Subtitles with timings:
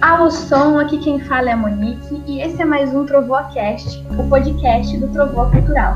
[0.00, 4.28] Alô som, aqui quem fala é a Monique e esse é mais um Trovoacast, o
[4.28, 5.94] podcast do Trovoa Cultural.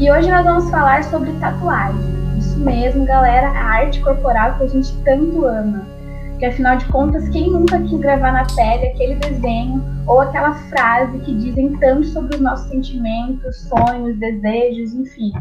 [0.00, 2.00] E hoje nós vamos falar sobre tatuagem.
[2.36, 5.86] Isso mesmo, galera, a arte corporal que a gente tanto ama.
[6.30, 11.16] Porque afinal de contas, quem nunca quis gravar na pele aquele desenho ou aquela frase
[11.20, 15.32] que dizem tanto sobre os nossos sentimentos, sonhos, desejos, enfim.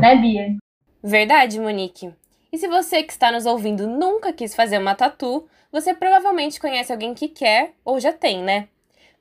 [0.00, 0.56] Né, Bia?
[1.02, 2.14] Verdade, Monique.
[2.52, 6.92] E se você que está nos ouvindo nunca quis fazer uma tatu, você provavelmente conhece
[6.92, 8.68] alguém que quer ou já tem, né?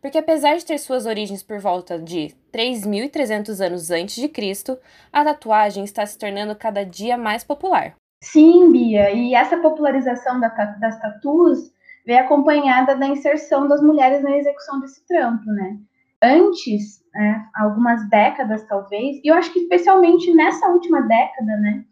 [0.01, 4.77] Porque apesar de ter suas origens por volta de 3.300 anos antes de Cristo,
[5.11, 7.95] a tatuagem está se tornando cada dia mais popular.
[8.23, 11.71] Sim, Bia, e essa popularização das tatus
[12.05, 15.77] veio acompanhada da inserção das mulheres na execução desse trampo, né?
[16.21, 21.85] Antes, né, algumas décadas talvez, e eu acho que especialmente nessa última década, né,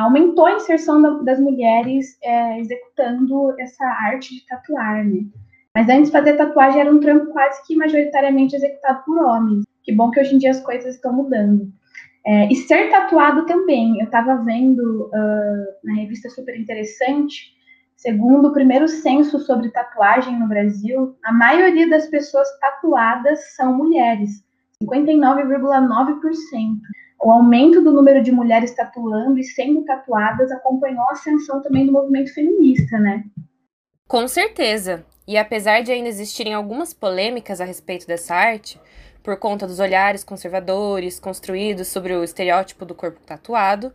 [0.00, 5.24] aumentou a inserção das mulheres é, executando essa arte de tatuar, né?
[5.74, 9.64] Mas antes fazer tatuagem era um trampo quase que majoritariamente executado por homens.
[9.82, 11.72] Que bom que hoje em dia as coisas estão mudando.
[12.24, 13.98] É, e ser tatuado também.
[13.98, 17.54] Eu estava vendo uh, na revista super interessante,
[17.96, 24.44] segundo o primeiro censo sobre tatuagem no Brasil, a maioria das pessoas tatuadas são mulheres,
[24.82, 26.78] 59,9%
[27.22, 31.92] o aumento do número de mulheres tatuando e sendo tatuadas acompanhou a ascensão também do
[31.92, 33.24] movimento feminista, né?
[34.08, 35.06] Com certeza.
[35.26, 38.80] E apesar de ainda existirem algumas polêmicas a respeito dessa arte,
[39.22, 43.92] por conta dos olhares conservadores construídos sobre o estereótipo do corpo tatuado,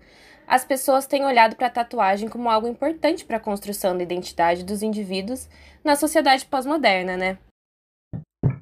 [0.48, 4.64] as pessoas têm olhado para a tatuagem como algo importante para a construção da identidade
[4.64, 5.50] dos indivíduos
[5.84, 7.38] na sociedade pós-moderna, né?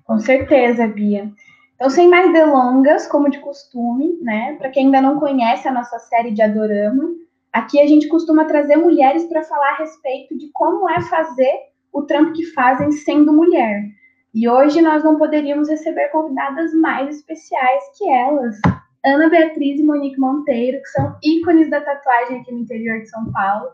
[0.04, 1.32] Com certeza, Bia.
[1.76, 4.56] Então, sem mais delongas, como de costume, né?
[4.58, 7.04] Para quem ainda não conhece a nossa série de Adorama,
[7.52, 11.54] aqui a gente costuma trazer mulheres para falar a respeito de como é fazer
[11.92, 13.84] o trampo que fazem sendo mulher.
[14.34, 18.60] E hoje nós não poderíamos receber convidadas mais especiais que elas.
[19.06, 23.32] Ana Beatriz e Monique Monteiro, que são ícones da tatuagem aqui no interior de São
[23.32, 23.68] Paulo.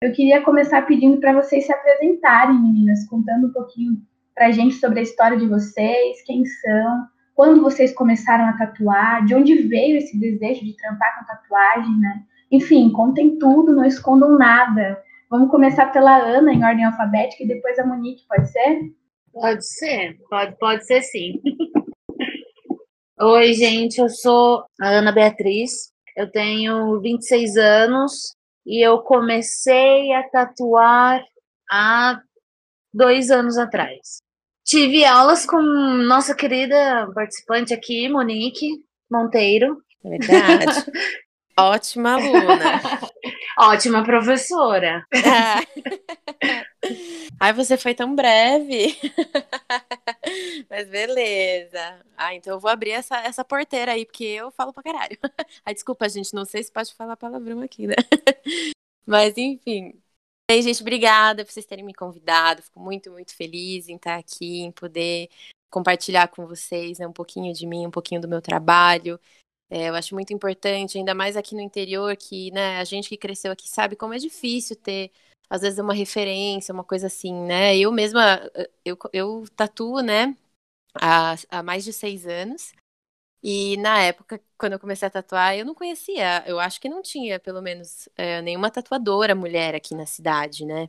[0.00, 4.02] Eu queria começar pedindo para vocês se apresentarem, meninas, contando um pouquinho
[4.34, 9.24] para a gente sobre a história de vocês, quem são, quando vocês começaram a tatuar,
[9.24, 12.22] de onde veio esse desejo de trampar com tatuagem, né?
[12.50, 15.02] Enfim, contem tudo, não escondam nada.
[15.30, 18.80] Vamos começar pela Ana, em ordem alfabética, e depois a Monique, pode ser?
[19.32, 21.40] Pode ser, pode, pode ser sim.
[23.18, 30.28] Oi, gente, eu sou a Ana Beatriz, eu tenho 26 anos e eu comecei a
[30.28, 31.24] tatuar
[31.70, 32.20] há
[32.92, 34.20] dois anos atrás.
[34.72, 39.84] Tive aulas com nossa querida participante aqui, Monique Monteiro.
[40.02, 40.90] Verdade.
[41.60, 42.80] Ótima aluna.
[43.58, 45.06] Ótima professora.
[47.38, 48.96] Ai, você foi tão breve.
[50.70, 52.00] Mas beleza.
[52.16, 55.18] Ah, então eu vou abrir essa, essa porteira aí, porque eu falo pra caralho.
[55.66, 57.96] Ai, desculpa, gente, não sei se pode falar palavrão aqui, né?
[59.04, 60.00] Mas enfim,
[60.50, 62.62] Bem, gente, obrigada por vocês terem me convidado.
[62.62, 65.28] Fico muito, muito feliz em estar aqui, em poder
[65.70, 69.18] compartilhar com vocês né, um pouquinho de mim, um pouquinho do meu trabalho.
[69.70, 73.16] É, eu acho muito importante, ainda mais aqui no interior, que né, a gente que
[73.16, 75.10] cresceu aqui sabe como é difícil ter,
[75.48, 77.76] às vezes, uma referência, uma coisa assim, né?
[77.78, 78.40] Eu mesma,
[78.84, 80.36] eu, eu tatuo, né,
[80.94, 82.72] há, há mais de seis anos.
[83.42, 87.02] E na época, quando eu comecei a tatuar, eu não conhecia, eu acho que não
[87.02, 90.88] tinha, pelo menos, é, nenhuma tatuadora mulher aqui na cidade, né?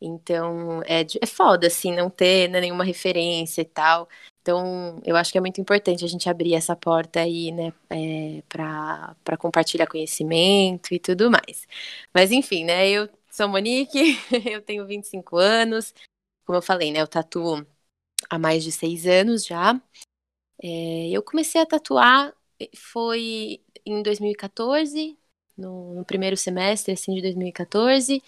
[0.00, 4.08] Então, é, é foda, assim, não ter né, nenhuma referência e tal.
[4.42, 8.42] Então, eu acho que é muito importante a gente abrir essa porta aí, né, é,
[8.48, 11.66] para compartilhar conhecimento e tudo mais.
[12.12, 14.18] Mas, enfim, né, eu sou Monique,
[14.52, 15.94] eu tenho 25 anos.
[16.44, 17.66] Como eu falei, né, eu tatuo
[18.28, 19.80] há mais de seis anos já.
[20.62, 25.18] É, eu comecei a tatuar eh, foi em 2014,
[25.56, 28.22] no, no, primeiro semestre assim, de 2014,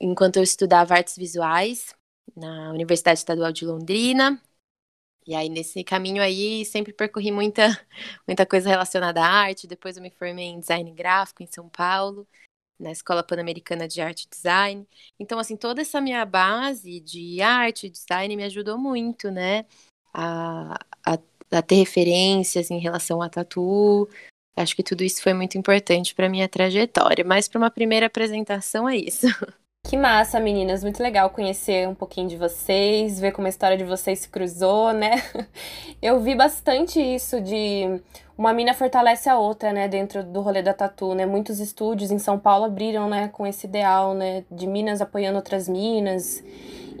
[0.00, 1.94] enquanto eu estudava artes visuais
[2.36, 4.40] na Universidade Estadual de Londrina.
[5.26, 7.64] E aí, nesse caminho aí, sempre percorri muita,
[8.26, 9.66] muita coisa relacionada à arte.
[9.66, 12.26] Depois eu me formei em design gráfico em São Paulo,
[12.78, 14.88] na Escola Pan-Americana de Arte e Design.
[15.18, 19.66] Então, assim, toda essa minha base de arte e design me ajudou muito, né?
[20.14, 21.18] A, a
[21.50, 24.08] a ter referências em relação a tatu.
[24.56, 28.88] Acho que tudo isso foi muito importante para minha trajetória, mas para uma primeira apresentação
[28.88, 29.26] é isso.
[29.86, 33.84] Que massa, meninas, muito legal conhecer um pouquinho de vocês, ver como a história de
[33.84, 35.22] vocês se cruzou, né?
[36.02, 37.98] Eu vi bastante isso de
[38.36, 41.24] uma mina fortalece a outra, né, dentro do rolê da tatu, né?
[41.24, 45.66] Muitos estúdios em São Paulo abriram, né, com esse ideal, né, de minas apoiando outras
[45.68, 46.44] minas.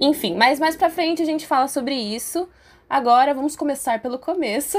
[0.00, 2.48] Enfim, mas mais pra frente a gente fala sobre isso.
[2.88, 4.78] Agora vamos começar pelo começo.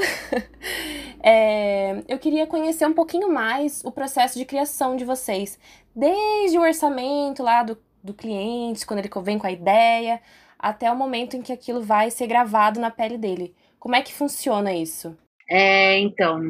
[1.21, 5.59] é, eu queria conhecer um pouquinho mais o processo de criação de vocês,
[5.95, 10.19] desde o orçamento lá do, do cliente, quando ele vem com a ideia,
[10.57, 13.55] até o momento em que aquilo vai ser gravado na pele dele.
[13.77, 15.15] Como é que funciona isso?
[15.47, 16.41] É, então,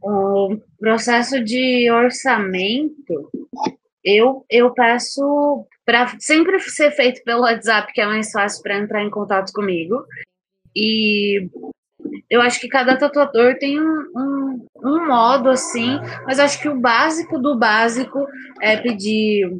[0.00, 3.30] o processo de orçamento,
[4.04, 9.02] eu, eu peço para sempre ser feito pelo WhatsApp, que é mais fácil para entrar
[9.02, 10.04] em contato comigo.
[10.76, 11.48] E
[12.28, 16.78] eu acho que cada tatuador tem um, um, um, modo assim, mas acho que o
[16.78, 18.26] básico do básico
[18.60, 19.50] é pedir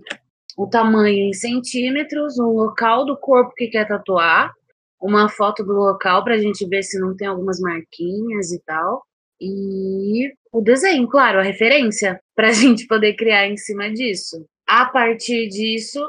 [0.59, 4.53] o tamanho em centímetros, o local do corpo que quer tatuar,
[5.01, 9.03] uma foto do local para a gente ver se não tem algumas marquinhas e tal.
[9.41, 14.47] E o desenho, claro, a referência, para a gente poder criar em cima disso.
[14.67, 16.01] A partir disso,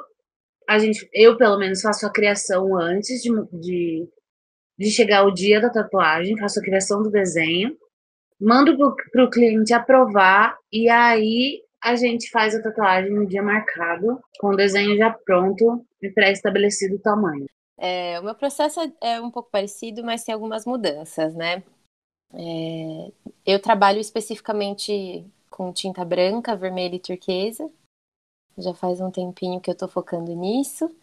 [0.67, 4.07] a gente, eu pelo menos faço a criação antes de, de
[4.77, 7.75] de chegar o dia da tatuagem, faço a criação do desenho,
[8.39, 8.77] mando
[9.11, 14.49] para o cliente aprovar e aí a gente faz a tatuagem no dia marcado, com
[14.49, 17.45] o desenho já pronto e pré-estabelecido o tamanho.
[17.77, 21.63] É, o meu processo é um pouco parecido, mas tem algumas mudanças, né?
[22.33, 23.11] É,
[23.45, 27.69] eu trabalho especificamente com tinta branca, vermelha e turquesa.
[28.57, 30.93] Já faz um tempinho que eu estou focando nisso.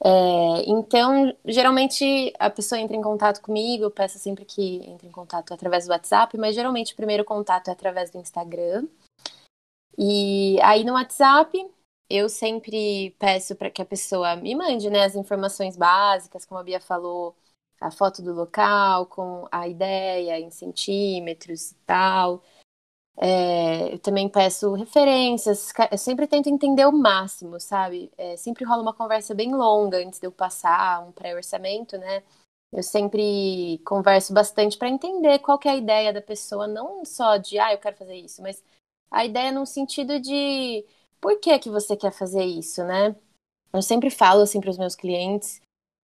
[0.00, 5.10] É, então, geralmente a pessoa entra em contato comigo, eu peço sempre que entre em
[5.10, 8.86] contato através do WhatsApp, mas geralmente o primeiro contato é através do Instagram.
[9.98, 11.52] E aí no WhatsApp
[12.08, 16.64] eu sempre peço para que a pessoa me mande né, as informações básicas, como a
[16.64, 17.36] Bia falou,
[17.80, 22.42] a foto do local, com a ideia em centímetros e tal.
[23.20, 28.12] É, eu também peço referências, eu sempre tento entender o máximo, sabe?
[28.16, 32.22] É, sempre rola uma conversa bem longa antes de eu passar um pré-orçamento, né?
[32.72, 37.58] Eu sempre converso bastante para entender qual é a ideia da pessoa, não só de,
[37.58, 38.62] ah, eu quero fazer isso, mas
[39.10, 40.84] a ideia no sentido de
[41.20, 43.16] por que que você quer fazer isso, né?
[43.72, 45.60] Eu sempre falo assim para os meus clientes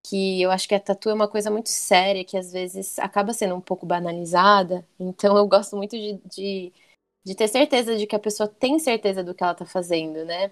[0.07, 3.33] que eu acho que a tatu é uma coisa muito séria, que às vezes acaba
[3.33, 6.73] sendo um pouco banalizada, então eu gosto muito de, de
[7.25, 10.51] de ter certeza de que a pessoa tem certeza do que ela está fazendo, né?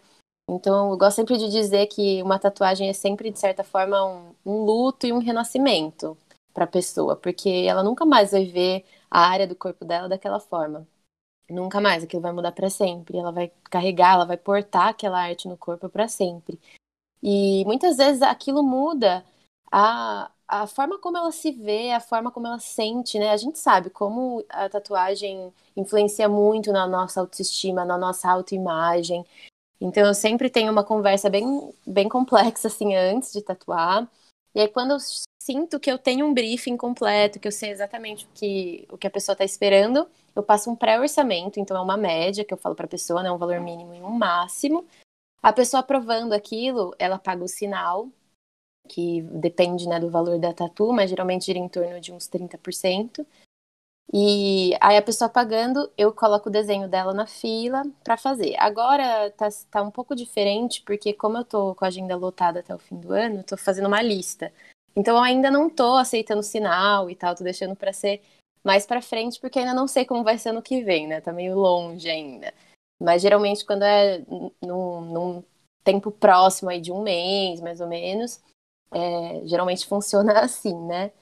[0.48, 4.34] Então, eu gosto sempre de dizer que uma tatuagem é sempre, de certa forma, um,
[4.44, 6.16] um luto e um renascimento
[6.52, 10.40] para a pessoa, porque ela nunca mais vai ver a área do corpo dela daquela
[10.40, 10.86] forma.
[11.50, 13.18] Nunca mais, aquilo vai mudar para sempre.
[13.18, 16.58] Ela vai carregar, ela vai portar aquela arte no corpo para sempre.
[17.22, 19.24] E muitas vezes aquilo muda
[19.70, 23.30] a, a forma como ela se vê, a forma como ela sente, né?
[23.30, 29.24] A gente sabe como a tatuagem influencia muito na nossa autoestima, na nossa autoimagem.
[29.80, 34.06] Então eu sempre tenho uma conversa bem, bem complexa assim antes de tatuar.
[34.54, 34.98] E aí quando eu
[35.42, 39.06] sinto que eu tenho um briefing completo, que eu sei exatamente o que, o que
[39.06, 40.06] a pessoa está esperando,
[40.36, 43.32] eu passo um pré-orçamento, então é uma média que eu falo para a pessoa, né,
[43.32, 44.84] um valor mínimo e um máximo.
[45.42, 48.08] A pessoa aprovando aquilo, ela paga o sinal,
[48.88, 53.26] que depende né, do valor da tatu, mas geralmente gira em torno de uns 30%.
[54.12, 58.54] E aí a pessoa pagando, eu coloco o desenho dela na fila para fazer.
[58.58, 62.74] Agora tá, tá um pouco diferente, porque como eu tô com a agenda lotada até
[62.74, 64.52] o fim do ano, eu tô fazendo uma lista.
[64.94, 68.20] Então eu ainda não tô aceitando sinal e tal, tô deixando para ser
[68.62, 71.20] mais para frente, porque ainda não sei como vai ser ano que vem, né?
[71.20, 72.52] Tá meio longe ainda.
[73.00, 74.22] Mas geralmente quando é
[74.62, 75.44] num, num
[75.82, 78.42] tempo próximo aí de um mês, mais ou menos,
[78.92, 81.12] é, geralmente funciona assim, né?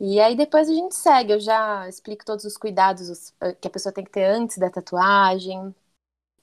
[0.00, 3.70] E aí depois a gente segue, eu já explico todos os cuidados eh, que a
[3.70, 5.74] pessoa tem que ter antes da tatuagem,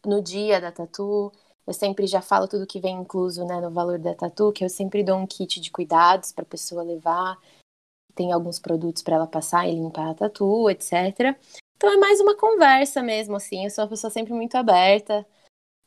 [0.05, 1.31] no dia da tatu.
[1.67, 4.69] Eu sempre já falo tudo que vem incluso né, no valor da tatu, que eu
[4.69, 7.37] sempre dou um kit de cuidados para a pessoa levar.
[8.15, 11.35] Tem alguns produtos para ela passar e limpar a tatu, etc.
[11.77, 13.65] Então é mais uma conversa mesmo, assim.
[13.65, 15.25] Eu sou uma pessoa sempre muito aberta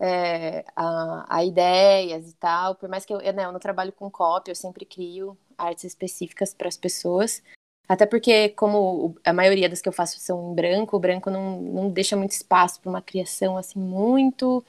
[0.00, 2.74] é, a, a, ideias e tal.
[2.74, 5.84] Por mais que eu, eu, né, eu não trabalho com cópia, eu sempre crio artes
[5.84, 7.42] específicas para as pessoas.
[7.88, 11.60] Até porque, como a maioria das que eu faço são em branco, o branco não,
[11.60, 14.64] não deixa muito espaço para uma criação assim muito.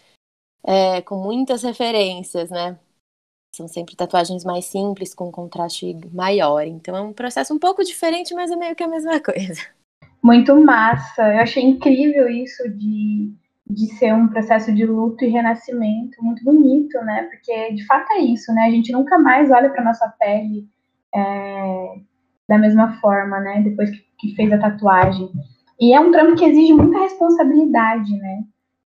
[0.63, 2.77] É, com muitas referências, né?
[3.55, 6.65] São sempre tatuagens mais simples, com contraste maior.
[6.65, 9.61] Então é um processo um pouco diferente, mas é meio que a mesma coisa.
[10.21, 11.21] Muito massa.
[11.21, 13.31] Eu achei incrível isso de
[13.67, 17.23] de ser um processo de luto e renascimento muito bonito, né?
[17.23, 18.65] Porque de fato é isso, né?
[18.65, 20.67] A gente nunca mais olha para nossa pele
[21.13, 21.95] é,
[22.47, 23.61] da mesma forma, né?
[23.61, 25.31] Depois que, que, fez a tatuagem.
[25.79, 28.43] E é um trampo que exige muita responsabilidade, né?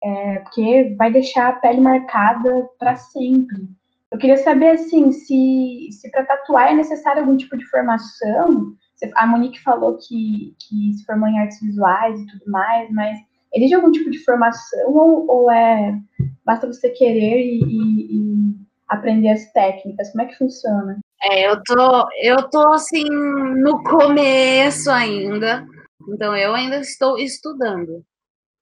[0.03, 3.69] É, porque vai deixar a pele marcada para sempre.
[4.11, 8.75] Eu queria saber, assim, se, se para tatuar é necessário algum tipo de formação.
[9.17, 13.19] A Monique falou que, que se formou em artes visuais e tudo mais, mas
[13.55, 15.99] existe algum tipo de formação ou, ou é
[16.45, 18.55] basta você querer e, e, e,
[18.89, 20.11] aprender as técnicas?
[20.11, 20.99] Como é que funciona?
[21.23, 25.67] É, eu tô, eu tô assim no começo ainda,
[26.09, 28.05] então eu ainda estou estudando.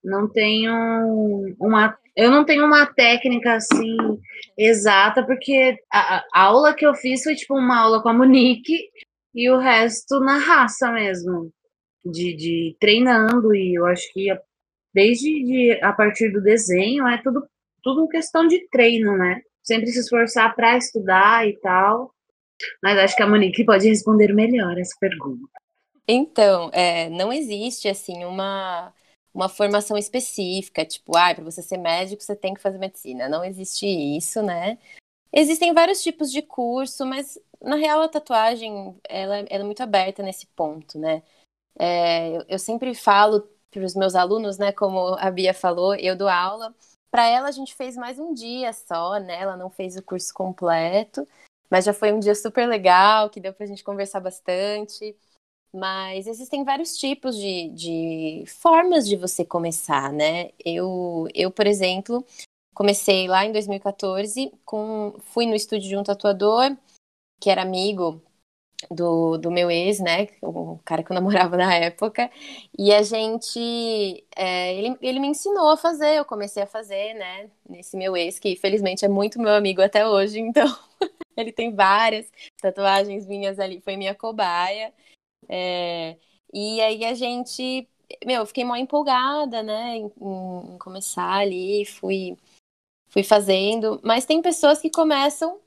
[0.05, 0.73] Não tenho
[1.61, 3.97] uma, eu não tenho uma técnica assim
[4.57, 8.91] exata, porque a, a aula que eu fiz foi tipo uma aula com a Monique
[9.35, 11.51] e o resto na raça mesmo,
[12.05, 14.29] de, de treinando, e eu acho que
[14.95, 17.47] desde de, a partir do desenho é tudo,
[17.83, 19.41] tudo questão de treino, né?
[19.63, 22.13] Sempre se esforçar para estudar e tal.
[22.83, 25.49] Mas acho que a Monique pode responder melhor essa pergunta.
[26.07, 28.93] Então, é, não existe assim uma
[29.35, 33.29] uma formação específica, tipo, ah, para você ser médico você tem que fazer medicina.
[33.29, 34.79] Não existe isso, né?
[35.33, 40.23] Existem vários tipos de curso, mas na real a tatuagem ela, ela é muito aberta
[40.23, 41.23] nesse ponto, né?
[41.79, 44.71] É, eu, eu sempre falo para os meus alunos, né?
[44.71, 46.75] Como a Bia falou, eu dou aula.
[47.11, 49.41] Para ela a gente fez mais um dia só, né?
[49.41, 51.27] Ela não fez o curso completo,
[51.71, 55.17] mas já foi um dia super legal, que deu para a gente conversar bastante.
[55.75, 60.51] Mas existem vários tipos de, de formas de você começar, né?
[60.63, 62.25] Eu, eu, por exemplo,
[62.75, 66.77] comecei lá em 2014, com, fui no estúdio de um tatuador
[67.41, 68.23] que era amigo
[68.91, 70.29] do, do meu ex, né?
[70.43, 72.31] O cara que eu namorava na época.
[72.79, 74.25] E a gente.
[74.37, 77.51] É, ele, ele me ensinou a fazer, eu comecei a fazer, né?
[77.69, 80.67] Nesse meu ex, que felizmente é muito meu amigo até hoje, então.
[81.37, 84.93] ele tem várias tatuagens minhas ali, foi minha cobaia.
[85.49, 86.17] É,
[86.53, 87.89] e aí a gente,
[88.25, 92.37] meu, eu fiquei mó empolgada, né, em, em, começar ali, fui,
[93.09, 94.01] fui fazendo.
[94.05, 95.62] Mas tem pessoas que começam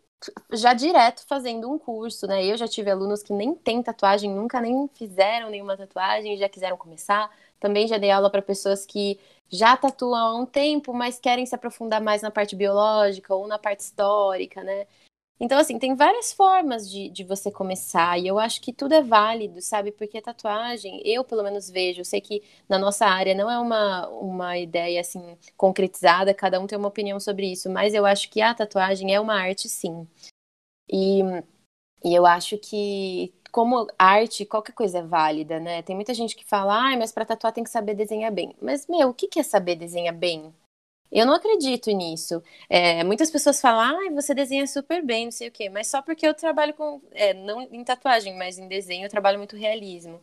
[0.51, 2.45] já direto fazendo um curso, né?
[2.45, 6.77] Eu já tive alunos que nem têm tatuagem, nunca nem fizeram nenhuma tatuagem, já quiseram
[6.77, 7.29] começar.
[7.59, 11.55] Também já dei aula para pessoas que já tatuam há um tempo, mas querem se
[11.55, 14.87] aprofundar mais na parte biológica ou na parte histórica, né?
[15.39, 19.01] Então, assim, tem várias formas de, de você começar, e eu acho que tudo é
[19.01, 19.91] válido, sabe?
[19.91, 24.07] Porque tatuagem, eu pelo menos vejo, eu sei que na nossa área não é uma,
[24.09, 28.41] uma ideia, assim, concretizada, cada um tem uma opinião sobre isso, mas eu acho que
[28.41, 30.07] a tatuagem é uma arte, sim.
[30.89, 31.21] E,
[32.03, 35.81] e eu acho que, como arte, qualquer coisa é válida, né?
[35.81, 38.55] Tem muita gente que fala, ah, mas para tatuar tem que saber desenhar bem.
[38.61, 40.53] Mas, meu, o que é saber desenhar bem?
[41.15, 42.43] Eu não acredito nisso.
[42.69, 46.01] É, muitas pessoas falam, ah, você desenha super bem, não sei o quê, mas só
[46.01, 47.01] porque eu trabalho com.
[47.11, 50.21] É, não em tatuagem, mas em desenho eu trabalho muito realismo.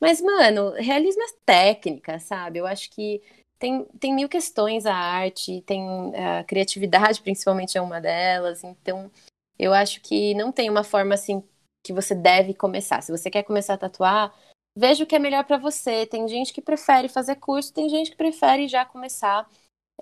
[0.00, 2.58] Mas, mano, realismo é técnica, sabe?
[2.58, 3.22] Eu acho que
[3.56, 5.80] tem, tem mil questões a arte, tem
[6.16, 8.64] a criatividade, principalmente, é uma delas.
[8.64, 9.08] Então,
[9.56, 11.40] eu acho que não tem uma forma assim
[11.84, 13.00] que você deve começar.
[13.00, 14.34] Se você quer começar a tatuar,
[14.76, 16.04] veja o que é melhor para você.
[16.04, 19.48] Tem gente que prefere fazer curso, tem gente que prefere já começar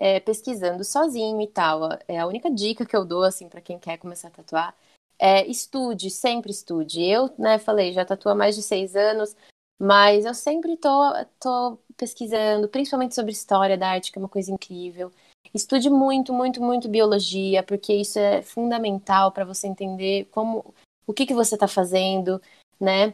[0.01, 1.83] é, pesquisando sozinho e tal.
[2.09, 4.75] É a única dica que eu dou, assim, para quem quer começar a tatuar.
[5.19, 7.03] É, estude, sempre estude.
[7.03, 9.37] Eu, né, falei, já tatuo há mais de seis anos,
[9.79, 10.91] mas eu sempre tô,
[11.39, 15.13] tô pesquisando, principalmente sobre história da arte, que é uma coisa incrível.
[15.53, 20.75] Estude muito, muito, muito biologia, porque isso é fundamental para você entender como
[21.07, 22.41] o que, que você está fazendo,
[22.81, 23.13] né?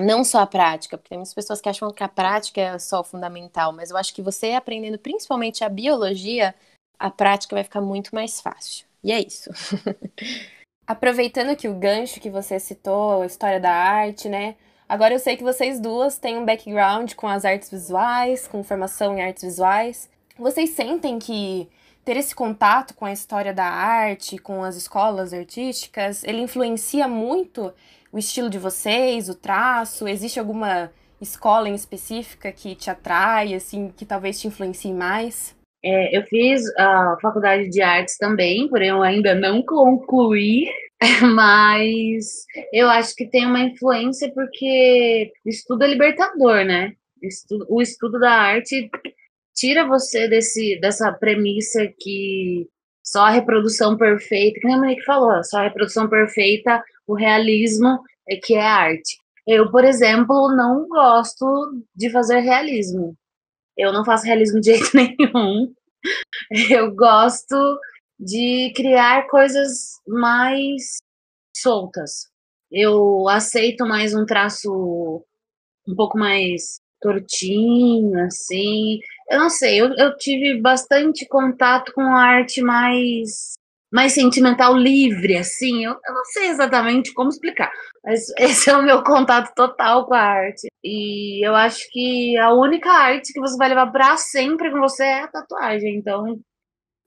[0.00, 3.02] Não só a prática, porque tem muitas pessoas que acham que a prática é só
[3.02, 6.54] fundamental, mas eu acho que você aprendendo principalmente a biologia,
[6.98, 8.86] a prática vai ficar muito mais fácil.
[9.02, 9.50] E é isso.
[10.86, 14.56] Aproveitando que o gancho que você citou, história da arte, né?
[14.88, 19.16] Agora eu sei que vocês duas têm um background com as artes visuais, com formação
[19.18, 20.08] em artes visuais.
[20.38, 21.68] Vocês sentem que
[22.04, 27.74] ter esse contato com a história da arte, com as escolas artísticas, ele influencia muito
[28.16, 30.08] o estilo de vocês, o traço?
[30.08, 35.54] Existe alguma escola em específica que te atrai, assim, que talvez te influencie mais?
[35.84, 40.64] É, eu fiz a faculdade de artes também, porém eu ainda não concluí,
[41.34, 46.94] mas eu acho que tem uma influência porque estudo é libertador, né?
[47.68, 48.90] O estudo da arte
[49.54, 52.66] tira você desse, dessa premissa que
[53.04, 58.00] só a reprodução perfeita, que nem a Monique falou, só a reprodução perfeita o realismo
[58.28, 59.18] é que é arte.
[59.46, 61.46] Eu, por exemplo, não gosto
[61.94, 63.16] de fazer realismo.
[63.76, 65.72] Eu não faço realismo de jeito nenhum.
[66.70, 67.78] Eu gosto
[68.18, 70.96] de criar coisas mais
[71.56, 72.28] soltas.
[72.70, 75.24] Eu aceito mais um traço
[75.86, 78.98] um pouco mais tortinho, assim.
[79.30, 83.55] Eu não sei, eu, eu tive bastante contato com arte mais
[83.92, 85.84] mais sentimental, livre, assim.
[85.84, 87.70] Eu, eu, não sei exatamente como explicar,
[88.04, 90.68] mas esse é o meu contato total com a arte.
[90.84, 95.04] E eu acho que a única arte que você vai levar para sempre com você
[95.04, 95.96] é a tatuagem.
[95.96, 96.38] Então,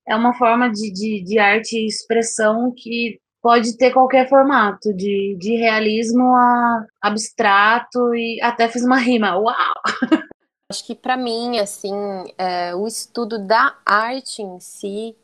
[0.08, 5.38] é uma forma de, de, de arte e expressão que pode ter qualquer formato, de,
[5.40, 9.38] de realismo a abstrato e até fiz uma rima.
[9.38, 9.56] Uau!
[10.72, 11.94] Acho que para mim, assim,
[12.38, 15.16] é, o estudo da arte em si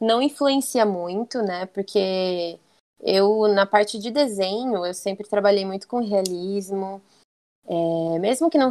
[0.00, 1.66] não influencia muito, né?
[1.66, 2.58] Porque
[3.00, 7.02] eu, na parte de desenho, eu sempre trabalhei muito com realismo,
[7.66, 8.70] é, mesmo que não,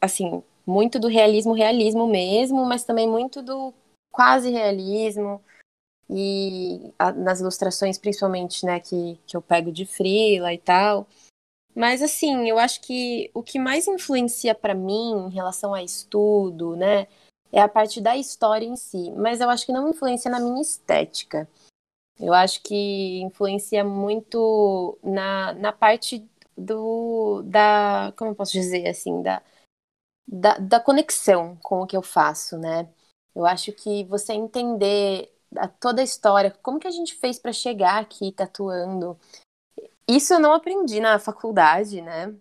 [0.00, 3.72] assim, muito do realismo, realismo mesmo, mas também muito do
[4.10, 5.42] quase realismo
[6.10, 11.06] e a, nas ilustrações principalmente, né, que, que eu pego de frila e tal.
[11.74, 16.74] Mas assim, eu acho que o que mais influencia para mim em relação a estudo,
[16.76, 17.06] né,
[17.52, 20.60] é a parte da história em si, mas eu acho que não influencia na minha
[20.60, 21.48] estética.
[22.18, 29.22] Eu acho que influencia muito na, na parte do da, como eu posso dizer assim,
[29.22, 29.40] da,
[30.26, 32.88] da, da conexão com o que eu faço, né?
[33.34, 37.52] Eu acho que você entender a, toda a história, como que a gente fez para
[37.52, 39.18] chegar aqui tatuando.
[40.08, 42.34] Isso eu não aprendi na faculdade, né?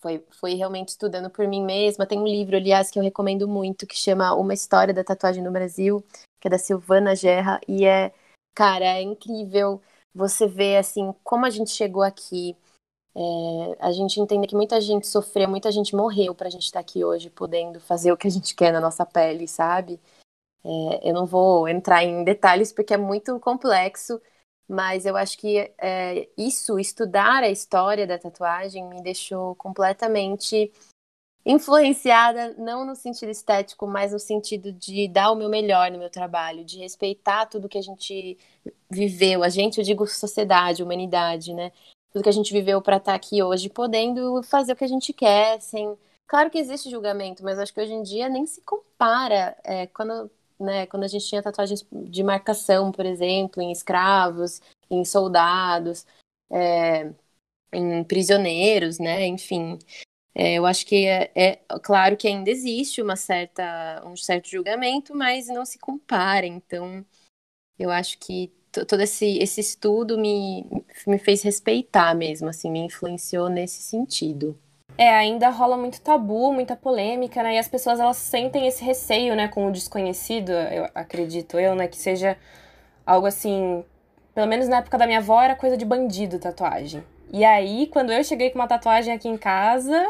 [0.00, 2.06] Foi, foi realmente estudando por mim mesma.
[2.06, 5.50] Tem um livro, aliás, que eu recomendo muito, que chama Uma História da Tatuagem no
[5.50, 6.04] Brasil,
[6.40, 8.12] que é da Silvana Gerra, e é,
[8.54, 9.80] cara, é incrível
[10.14, 12.56] você ver, assim, como a gente chegou aqui.
[13.14, 16.80] É, a gente entende que muita gente sofreu, muita gente morreu pra gente estar tá
[16.80, 20.00] aqui hoje, podendo fazer o que a gente quer na nossa pele, sabe?
[20.64, 24.20] É, eu não vou entrar em detalhes porque é muito complexo,
[24.68, 30.72] mas eu acho que é, isso, estudar a história da tatuagem, me deixou completamente
[31.46, 36.10] influenciada, não no sentido estético, mas no sentido de dar o meu melhor no meu
[36.10, 38.36] trabalho, de respeitar tudo que a gente
[38.90, 41.70] viveu, a gente, eu digo sociedade, humanidade, né?
[42.12, 44.88] Tudo que a gente viveu para estar tá aqui hoje, podendo fazer o que a
[44.88, 45.96] gente quer, sem.
[46.26, 49.56] Claro que existe julgamento, mas acho que hoje em dia nem se compara.
[49.62, 55.04] É, quando né, quando a gente tinha tatuagens de marcação, por exemplo, em escravos, em
[55.04, 56.06] soldados,
[56.50, 57.12] é,
[57.72, 59.78] em prisioneiros, né, enfim.
[60.34, 65.14] É, eu acho que é, é, claro que ainda existe uma certa, um certo julgamento,
[65.14, 66.46] mas não se compara.
[66.46, 67.04] Então,
[67.78, 70.64] eu acho que todo esse, esse estudo me,
[71.06, 74.58] me fez respeitar mesmo, assim, me influenciou nesse sentido.
[74.98, 77.56] É, ainda rola muito tabu, muita polêmica, né?
[77.56, 81.86] E as pessoas elas sentem esse receio, né, com o desconhecido, eu acredito eu, né,
[81.86, 82.36] que seja
[83.04, 83.84] algo assim,
[84.34, 87.04] pelo menos na época da minha avó era coisa de bandido tatuagem.
[87.32, 90.02] E aí, quando eu cheguei com uma tatuagem aqui em casa,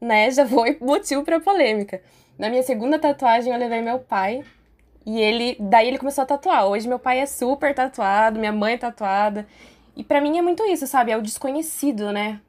[0.00, 2.00] né, já foi motivo para polêmica.
[2.38, 4.44] Na minha segunda tatuagem eu levei meu pai
[5.04, 6.66] e ele, daí ele começou a tatuar.
[6.66, 9.46] Hoje meu pai é super tatuado, minha mãe é tatuada.
[9.96, 11.10] E para mim é muito isso, sabe?
[11.10, 12.40] É o desconhecido, né?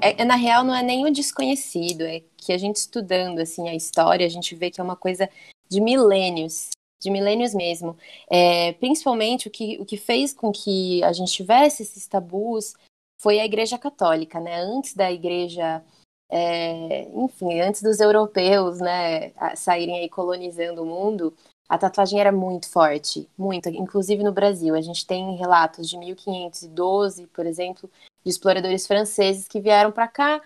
[0.00, 3.68] É, é, na real, não é nem o desconhecido, é que a gente estudando assim
[3.68, 5.28] a história, a gente vê que é uma coisa
[5.68, 6.70] de milênios,
[7.02, 7.96] de milênios mesmo.
[8.30, 12.74] É, principalmente o que, o que fez com que a gente tivesse esses tabus
[13.20, 14.60] foi a Igreja Católica, né?
[14.60, 15.82] Antes da Igreja,
[16.30, 21.34] é, enfim, antes dos europeus, né, saírem aí colonizando o mundo,
[21.68, 24.74] a tatuagem era muito forte, muito, inclusive no Brasil.
[24.74, 27.90] A gente tem relatos de 1512, por exemplo,
[28.24, 30.42] de exploradores franceses que vieram para cá,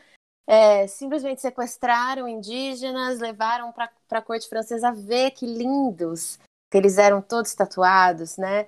[0.47, 6.39] é, simplesmente sequestraram indígenas, levaram para a corte francesa ver que lindos,
[6.71, 8.67] que eles eram todos tatuados, né?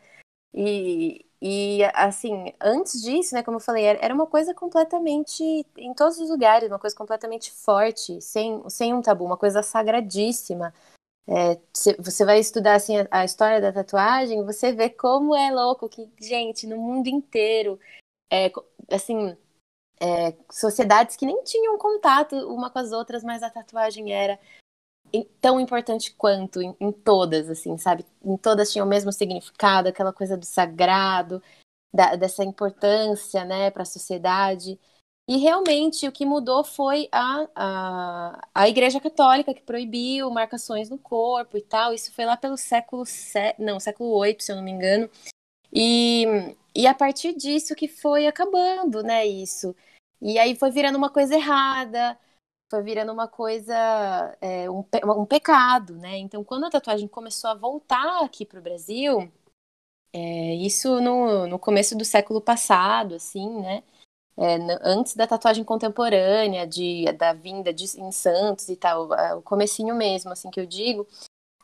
[0.53, 5.42] E, e assim, antes disso, né, como eu falei, era uma coisa completamente
[5.77, 10.75] em todos os lugares, uma coisa completamente forte, sem, sem um tabu, uma coisa sagradíssima.
[11.27, 11.59] É,
[11.99, 16.11] você vai estudar assim a, a história da tatuagem, você vê como é louco que,
[16.20, 17.79] gente, no mundo inteiro
[18.31, 18.53] é,
[18.90, 19.37] assim,
[20.01, 24.38] é, sociedades que nem tinham contato uma com as outras, mas a tatuagem era
[25.40, 28.05] tão importante quanto em, em, todas, assim, sabe?
[28.25, 31.43] Em todas tinham o mesmo significado, aquela coisa do sagrado,
[31.93, 34.79] da, dessa importância, né, para a sociedade.
[35.29, 40.99] E realmente o que mudou foi a, a, a Igreja Católica, que proibiu marcações no
[40.99, 41.93] corpo e tal.
[41.93, 45.09] Isso foi lá pelo século VII, não, século VIII, se eu não me engano.
[45.73, 49.74] E, e a partir disso que foi acabando, né, isso.
[50.20, 52.18] E aí foi virando uma coisa errada,
[52.70, 53.74] foi virando uma coisa,
[54.40, 54.85] é, um,
[55.18, 56.18] um, pecado, né?
[56.18, 59.30] Então, quando a tatuagem começou a voltar aqui para o Brasil,
[60.12, 63.83] é, isso no, no começo do século passado, assim, né?
[64.37, 69.94] É, antes da tatuagem contemporânea, de, da vinda de, em Santos e tal, o comecinho
[69.94, 71.06] mesmo, assim, que eu digo,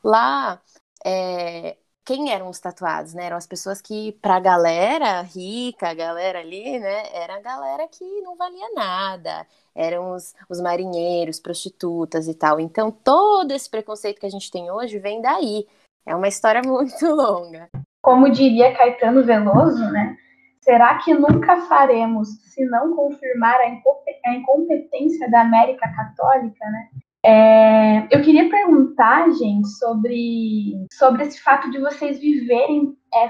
[0.04, 0.60] lá
[1.04, 3.26] é, quem eram os tatuados, né?
[3.26, 7.02] Eram as pessoas que, pra galera rica, a galera ali, né?
[7.12, 9.44] Era a galera que não valia nada.
[9.74, 12.60] Eram os, os marinheiros, prostitutas e tal.
[12.60, 15.66] Então, todo esse preconceito que a gente tem hoje vem daí.
[16.06, 17.68] É uma história muito longa.
[18.00, 20.16] Como diria Caetano Veloso, né?
[20.60, 26.88] Será que nunca faremos se não confirmar a incompetência da América Católica, né?
[27.26, 33.28] É, eu queria perguntar, gente, sobre, sobre esse fato de vocês viverem é,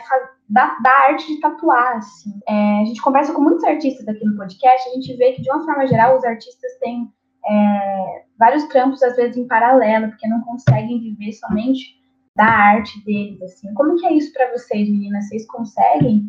[0.51, 1.97] da, da, arte de tatuar.
[1.97, 2.31] Assim.
[2.47, 5.51] É, a gente conversa com muitos artistas aqui no podcast, a gente vê que, de
[5.51, 7.11] uma forma geral, os artistas têm
[7.49, 11.97] é, vários trampos, às vezes, em paralelo, porque não conseguem viver somente
[12.37, 13.41] da arte deles.
[13.41, 13.73] Assim.
[13.73, 15.27] Como que é isso para vocês, meninas?
[15.27, 16.29] Vocês conseguem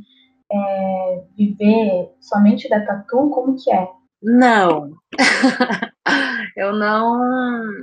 [0.49, 3.29] é, viver somente da tatu?
[3.29, 3.89] Como que é?
[4.23, 4.93] Não.
[6.57, 7.21] eu não,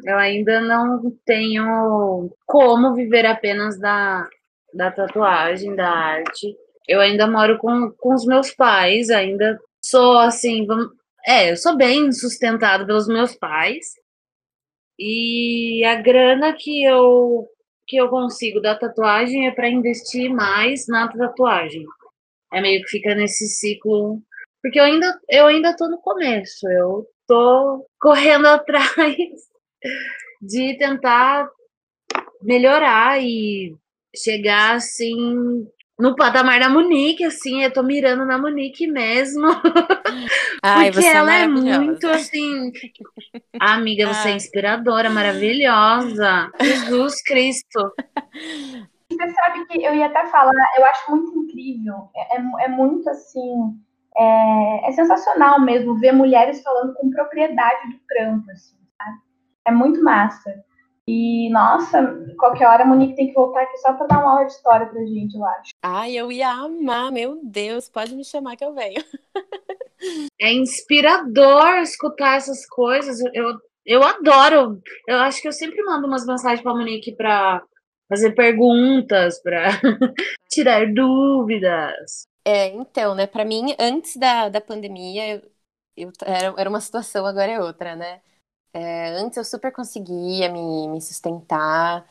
[0.05, 4.29] eu ainda não tenho como viver apenas da,
[4.75, 6.57] da tatuagem, da arte.
[6.89, 10.89] Eu ainda moro com, com os meus pais, ainda sou assim, vamos,
[11.25, 13.87] é, eu sou bem sustentado pelos meus pais.
[14.99, 17.49] E a grana que eu
[17.87, 21.85] que eu consigo da tatuagem é para investir mais na tatuagem.
[22.53, 24.23] É meio que fica nesse ciclo
[24.65, 29.17] porque eu ainda, eu ainda tô no começo, eu tô correndo atrás
[30.41, 31.49] de tentar
[32.43, 33.75] melhorar e
[34.15, 35.67] chegar assim
[35.99, 39.47] no patamar da Monique, assim, eu tô mirando na Monique mesmo.
[40.63, 42.73] Ai, porque é ela é, é, muito assim.
[43.61, 44.33] amiga, você é Ai.
[44.33, 46.51] é inspiradora, maravilhosa.
[46.61, 47.93] Jesus Cristo.
[49.09, 52.11] Você sabe que eu ia até falar, eu acho muito incrível.
[52.17, 53.79] É, é, é muito assim
[54.17, 59.19] é, é, sensacional mesmo ver mulheres falando com propriedade do trampo, assim, sabe?
[59.67, 60.65] É muito massa.
[61.07, 64.47] E, nossa, qualquer hora a Monique tem que voltar aqui só para dar uma aula
[64.47, 65.71] de história pra gente, eu acho.
[65.83, 69.03] Ai, eu ia amar, meu Deus, pode me chamar que eu venho.
[70.39, 73.19] É inspirador escutar essas coisas.
[73.33, 74.83] Eu, eu adoro.
[75.09, 77.63] Eu acho que eu sempre mando umas mensagens pra Monique pra
[78.09, 79.69] fazer perguntas, para
[80.51, 82.27] tirar dúvidas.
[82.45, 85.51] É, então, né, para mim, antes da, da pandemia, eu,
[85.97, 88.21] eu, era, era uma situação, agora é outra, né?
[88.75, 92.09] É, antes eu super conseguia me, me sustentar.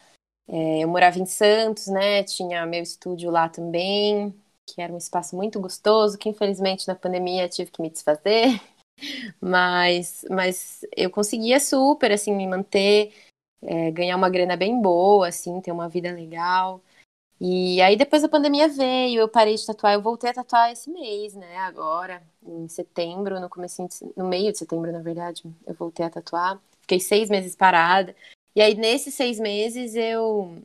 [0.47, 2.23] É, eu morava em Santos, né?
[2.23, 4.33] Tinha meu estúdio lá também,
[4.67, 8.61] que era um espaço muito gostoso, que infelizmente na pandemia tive que me desfazer.
[9.41, 13.13] Mas, mas eu conseguia super, assim, me manter,
[13.61, 16.81] é, ganhar uma grana bem boa, assim, ter uma vida legal.
[17.39, 20.89] E aí depois da pandemia veio, eu parei de tatuar, eu voltei a tatuar esse
[20.89, 21.57] mês, né?
[21.57, 26.61] Agora, em setembro, no começo, no meio de setembro, na verdade, eu voltei a tatuar.
[26.81, 28.15] Fiquei seis meses parada.
[28.55, 30.61] E aí nesses seis meses eu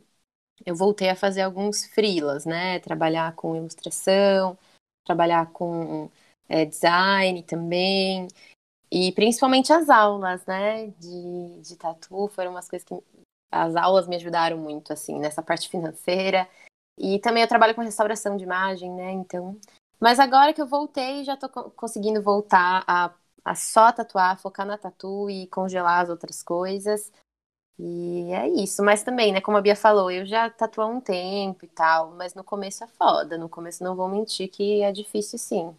[0.65, 2.79] eu voltei a fazer alguns frilas, né?
[2.79, 4.57] Trabalhar com ilustração,
[5.05, 6.09] trabalhar com
[6.49, 8.27] é, design também.
[8.91, 10.87] E principalmente as aulas, né?
[10.99, 12.95] De, de tatu foram umas coisas que
[13.51, 16.47] as aulas me ajudaram muito, assim, nessa parte financeira.
[16.97, 19.11] E também eu trabalho com restauração de imagem, né?
[19.11, 19.59] Então.
[19.99, 24.77] Mas agora que eu voltei, já tô conseguindo voltar a, a só tatuar, focar na
[24.77, 27.11] tatu e congelar as outras coisas.
[27.79, 28.83] E é isso.
[28.83, 29.41] Mas também, né?
[29.41, 32.83] Como a Bia falou, eu já tatuo há um tempo e tal, mas no começo
[32.83, 33.37] é foda.
[33.37, 35.75] No começo não vou mentir que é difícil sim.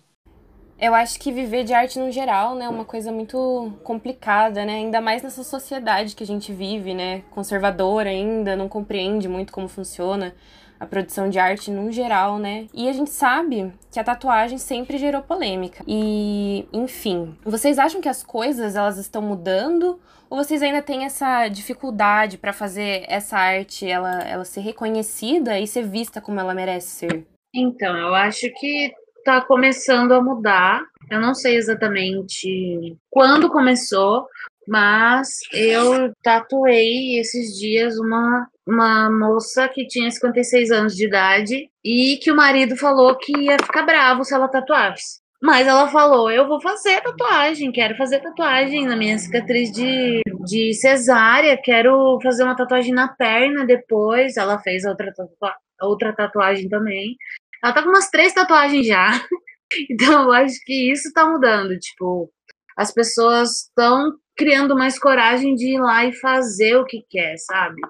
[0.80, 4.76] Eu acho que viver de arte no geral, né, é uma coisa muito complicada, né?
[4.76, 7.22] Ainda mais nessa sociedade que a gente vive, né?
[7.30, 10.34] Conservadora ainda, não compreende muito como funciona
[10.80, 12.66] a produção de arte no geral, né?
[12.72, 15.84] E a gente sabe que a tatuagem sempre gerou polêmica.
[15.86, 21.46] E, enfim, vocês acham que as coisas elas estão mudando ou vocês ainda têm essa
[21.48, 26.88] dificuldade para fazer essa arte ela, ela ser reconhecida e ser vista como ela merece
[26.88, 27.26] ser?
[27.52, 28.92] Então, eu acho que
[29.24, 30.82] tá começando a mudar.
[31.10, 34.26] Eu não sei exatamente quando começou,
[34.66, 42.16] mas eu tatuei esses dias uma, uma moça que tinha 56 anos de idade e
[42.18, 45.20] que o marido falou que ia ficar bravo se ela tatuasse.
[45.42, 50.74] Mas ela falou: Eu vou fazer tatuagem, quero fazer tatuagem na minha cicatriz de, de
[50.74, 54.36] cesárea, quero fazer uma tatuagem na perna depois.
[54.36, 57.16] Ela fez outra, tatua outra tatuagem também.
[57.62, 59.10] Ela tá com umas três tatuagens já.
[59.88, 61.78] Então, eu acho que isso tá mudando.
[61.78, 62.28] Tipo,
[62.76, 67.80] as pessoas estão criando mais coragem de ir lá e fazer o que quer, sabe?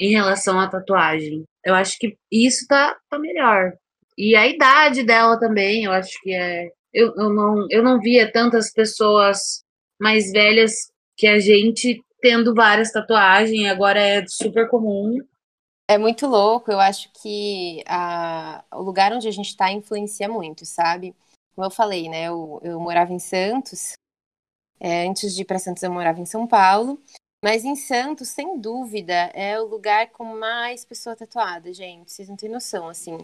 [0.00, 1.44] Em relação à tatuagem.
[1.62, 3.74] Eu acho que isso tá, tá melhor.
[4.16, 6.70] E a idade dela também, eu acho que é.
[6.90, 9.62] Eu, eu, não, eu não via tantas pessoas
[10.00, 10.72] mais velhas
[11.18, 15.18] que a gente tendo várias tatuagens, agora é super comum.
[15.88, 20.66] É muito louco, eu acho que a, o lugar onde a gente está influencia muito,
[20.66, 21.14] sabe?
[21.54, 22.24] Como eu falei, né?
[22.24, 23.92] Eu, eu morava em Santos,
[24.80, 27.00] é, antes de ir para Santos eu morava em São Paulo,
[27.42, 32.10] mas em Santos, sem dúvida, é o lugar com mais pessoa tatuada, gente.
[32.10, 33.18] Vocês não têm noção, assim.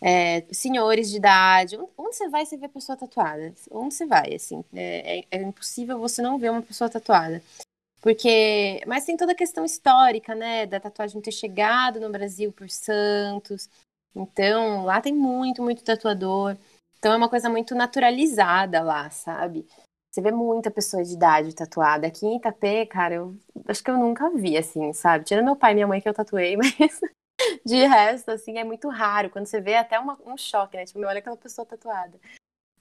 [0.00, 3.54] É, senhores de idade, onde você vai, você vê pessoa tatuada.
[3.70, 4.64] Onde você vai, assim.
[4.74, 7.42] É, é, é impossível você não ver uma pessoa tatuada.
[8.00, 12.70] Porque, mas tem toda a questão histórica, né, da tatuagem ter chegado no Brasil por
[12.70, 13.68] Santos.
[14.14, 16.56] Então, lá tem muito, muito tatuador.
[16.98, 19.66] Então é uma coisa muito naturalizada lá, sabe?
[20.10, 22.06] Você vê muita pessoa de idade tatuada.
[22.06, 23.36] Aqui em Itapê, cara, eu
[23.68, 25.24] acho que eu nunca vi, assim, sabe?
[25.24, 27.00] Tirando meu pai e minha mãe que eu tatuei, mas
[27.64, 29.28] de resto, assim, é muito raro.
[29.28, 30.86] Quando você vê, é até uma, um choque, né?
[30.86, 32.18] Tipo, olha aquela pessoa tatuada.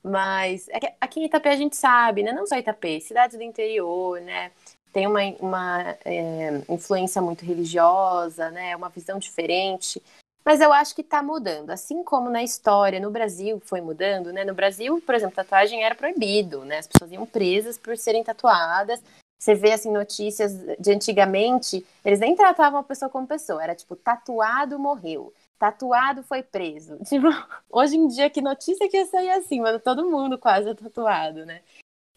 [0.01, 2.32] Mas é aqui em Itapê a gente sabe, né?
[2.32, 4.51] Não só Itapê, cidades do interior, né?
[4.95, 10.01] Tem uma, uma é, influência muito religiosa, né, uma visão diferente.
[10.45, 11.69] Mas eu acho que está mudando.
[11.71, 14.45] Assim como na história, no Brasil foi mudando, né?
[14.45, 16.77] No Brasil, por exemplo, tatuagem era proibido, né?
[16.77, 19.03] As pessoas iam presas por serem tatuadas.
[19.38, 23.62] Você vê, assim, notícias de antigamente, eles nem tratavam a pessoa como pessoa.
[23.62, 25.34] Era tipo, tatuado morreu.
[25.60, 26.97] Tatuado foi preso.
[27.03, 27.27] Tipo,
[27.69, 29.79] hoje em dia, que notícia que ia sair assim, mano?
[29.79, 31.62] Todo mundo quase é tatuado, né?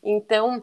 [0.03, 0.63] Então,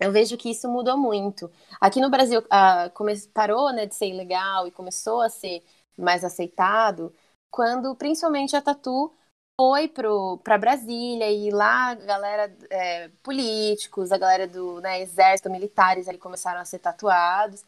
[0.00, 1.50] eu vejo que isso mudou muito.
[1.80, 2.90] Aqui no Brasil, ah,
[3.34, 5.62] parou né, de ser ilegal e começou a ser
[5.96, 7.14] mais aceitado
[7.50, 9.12] quando, principalmente, a Tatu
[9.60, 16.08] foi para Brasília e lá a galera, é, políticos, a galera do né, exército, militares,
[16.08, 17.64] ali começaram a ser tatuados.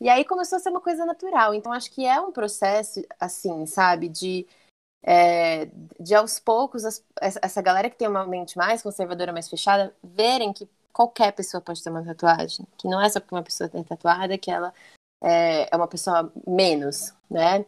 [0.00, 1.54] E aí começou a ser uma coisa natural.
[1.54, 4.46] Então, acho que é um processo, assim, sabe, de
[5.04, 5.66] é,
[5.98, 10.52] de aos poucos as, essa galera que tem uma mente mais conservadora, mais fechada, verem
[10.52, 12.66] que qualquer pessoa pode ter uma tatuagem.
[12.78, 14.72] Que não é só porque uma pessoa tem tatuada que ela
[15.22, 17.64] é, é uma pessoa menos, né?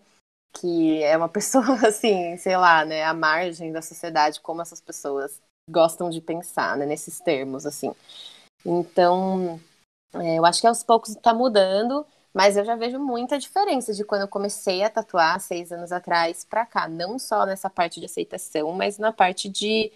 [0.54, 3.04] Que é uma pessoa, assim, sei lá, né?
[3.04, 6.86] À margem da sociedade, como essas pessoas gostam de pensar, né?
[6.86, 7.94] Nesses termos, assim.
[8.64, 9.60] Então,
[10.14, 14.04] é, eu acho que aos poucos está mudando, mas eu já vejo muita diferença de
[14.04, 16.88] quando eu comecei a tatuar seis anos atrás para cá.
[16.88, 19.92] Não só nessa parte de aceitação, mas na parte de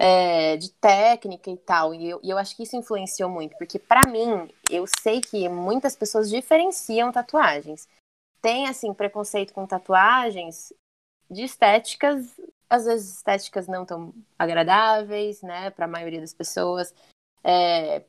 [0.00, 1.92] é, de técnica e tal.
[1.92, 5.48] E eu, e eu acho que isso influenciou muito, porque para mim, eu sei que
[5.48, 7.88] muitas pessoas diferenciam tatuagens.
[8.40, 10.72] Tem, assim, preconceito com tatuagens
[11.28, 16.94] de estéticas, às vezes estéticas não tão agradáveis, né, para a maioria das pessoas.
[17.42, 18.04] É,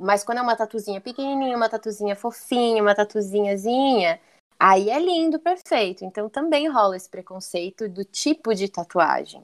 [0.00, 4.20] mas quando é uma tatuzinha pequenininha, uma tatuzinha fofinha, uma tatuzinhazinha,
[4.58, 6.04] aí é lindo, perfeito.
[6.04, 9.42] Então também rola esse preconceito do tipo de tatuagem.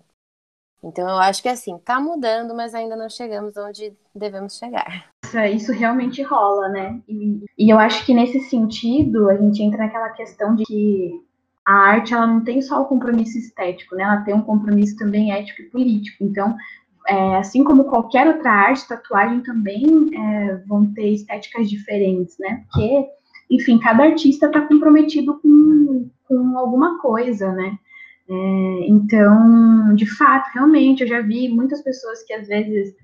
[0.85, 5.07] Então eu acho que assim, tá mudando, mas ainda não chegamos onde devemos chegar.
[5.53, 7.01] Isso realmente rola, né?
[7.09, 11.21] E, e, eu acho que nesse sentido a gente entra naquela questão de que
[11.65, 14.05] a arte ela não tem só o compromisso estético, né?
[14.05, 16.23] Ela tem um compromisso também ético e político.
[16.23, 16.55] Então,
[17.09, 22.63] é, assim como qualquer outra arte, tatuagem também é, vão ter estéticas diferentes, né?
[22.71, 23.07] Porque,
[23.51, 27.79] enfim, cada artista está comprometido com, com alguma coisa, né?
[28.29, 32.95] É, então, de fato, realmente, eu já vi muitas pessoas que às vezes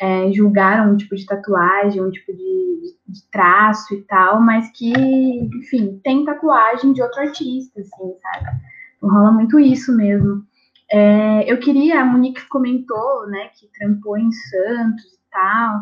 [0.00, 4.92] é, julgaram um tipo de tatuagem, um tipo de, de, traço e tal, mas que,
[4.92, 8.60] enfim, tem tatuagem de outro artista, assim, sabe?
[8.96, 10.44] Então, rola muito isso mesmo.
[10.90, 15.80] É, eu queria, a Monique comentou, né, que trampou em Santos e tal,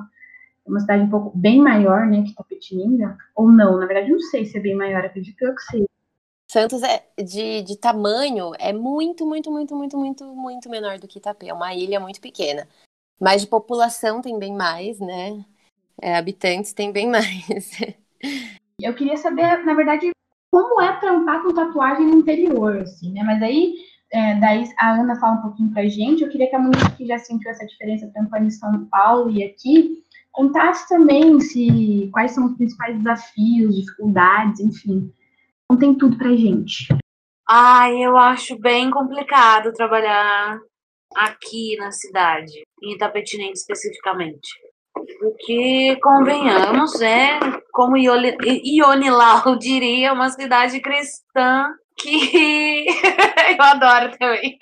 [0.66, 4.44] uma cidade um pouco bem maior, né, que Tapetininga, ou não, na verdade, não sei
[4.44, 5.86] se é bem maior, acredito eu que seja.
[6.56, 11.18] Santos é de, de tamanho é muito, muito, muito, muito, muito, muito menor do que
[11.18, 11.48] Itapê.
[11.48, 12.66] É uma ilha muito pequena.
[13.20, 15.44] Mas de população tem bem mais, né?
[16.00, 17.70] É, habitantes tem bem mais.
[18.80, 20.10] Eu queria saber, na verdade,
[20.50, 23.22] como é trampar com tatuagem no interior, assim, né?
[23.22, 23.74] Mas aí,
[24.10, 26.22] é, daí a Ana fala um pouquinho pra gente.
[26.22, 29.44] Eu queria que a Monique, que já sentiu essa diferença trampando em São Paulo e
[29.44, 35.12] aqui, contasse também se quais são os principais desafios, dificuldades, enfim,
[35.68, 36.88] contem tudo pra gente.
[37.48, 40.58] Ai, eu acho bem complicado trabalhar
[41.14, 44.48] aqui na cidade, em Itapetinense especificamente.
[45.20, 47.38] Porque, convenhamos, é,
[47.72, 52.86] como Ione, Ione Lau diria, uma cidade cristã que
[53.56, 54.56] eu adoro também.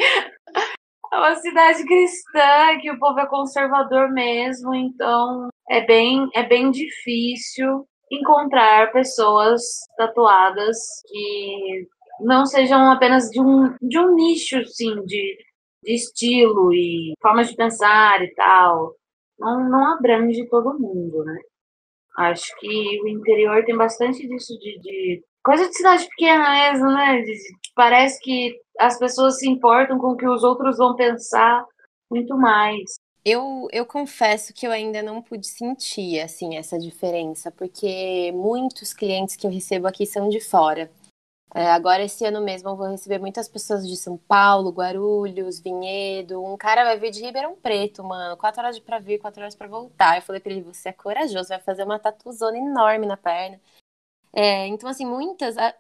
[1.13, 6.71] É uma cidade cristã, que o povo é conservador mesmo, então é bem, é bem
[6.71, 9.63] difícil encontrar pessoas
[9.97, 11.89] tatuadas que
[12.21, 15.37] não sejam apenas de um, de um nicho, sim, de,
[15.83, 18.95] de estilo e formas de pensar e tal.
[19.39, 21.39] Não, não abrange todo mundo, né?
[22.17, 27.23] Acho que o interior tem bastante disso de, de coisa de cidade pequena mesmo, né?
[27.75, 31.65] Parece que as pessoas se importam com o que os outros vão pensar
[32.11, 32.95] muito mais.
[33.25, 39.35] Eu, eu confesso que eu ainda não pude sentir assim essa diferença, porque muitos clientes
[39.35, 40.91] que eu recebo aqui são de fora.
[41.55, 46.43] É, agora, esse ano mesmo, eu vou receber muitas pessoas de São Paulo, Guarulhos, Vinhedo.
[46.45, 48.37] Um cara vai vir de Ribeirão Preto, mano.
[48.37, 50.17] Quatro horas para vir, quatro horas para voltar.
[50.17, 53.61] Eu falei pra ele: você é corajoso, vai fazer uma tatuzona enorme na perna.
[54.33, 55.75] É, então, assim, muitas, a, a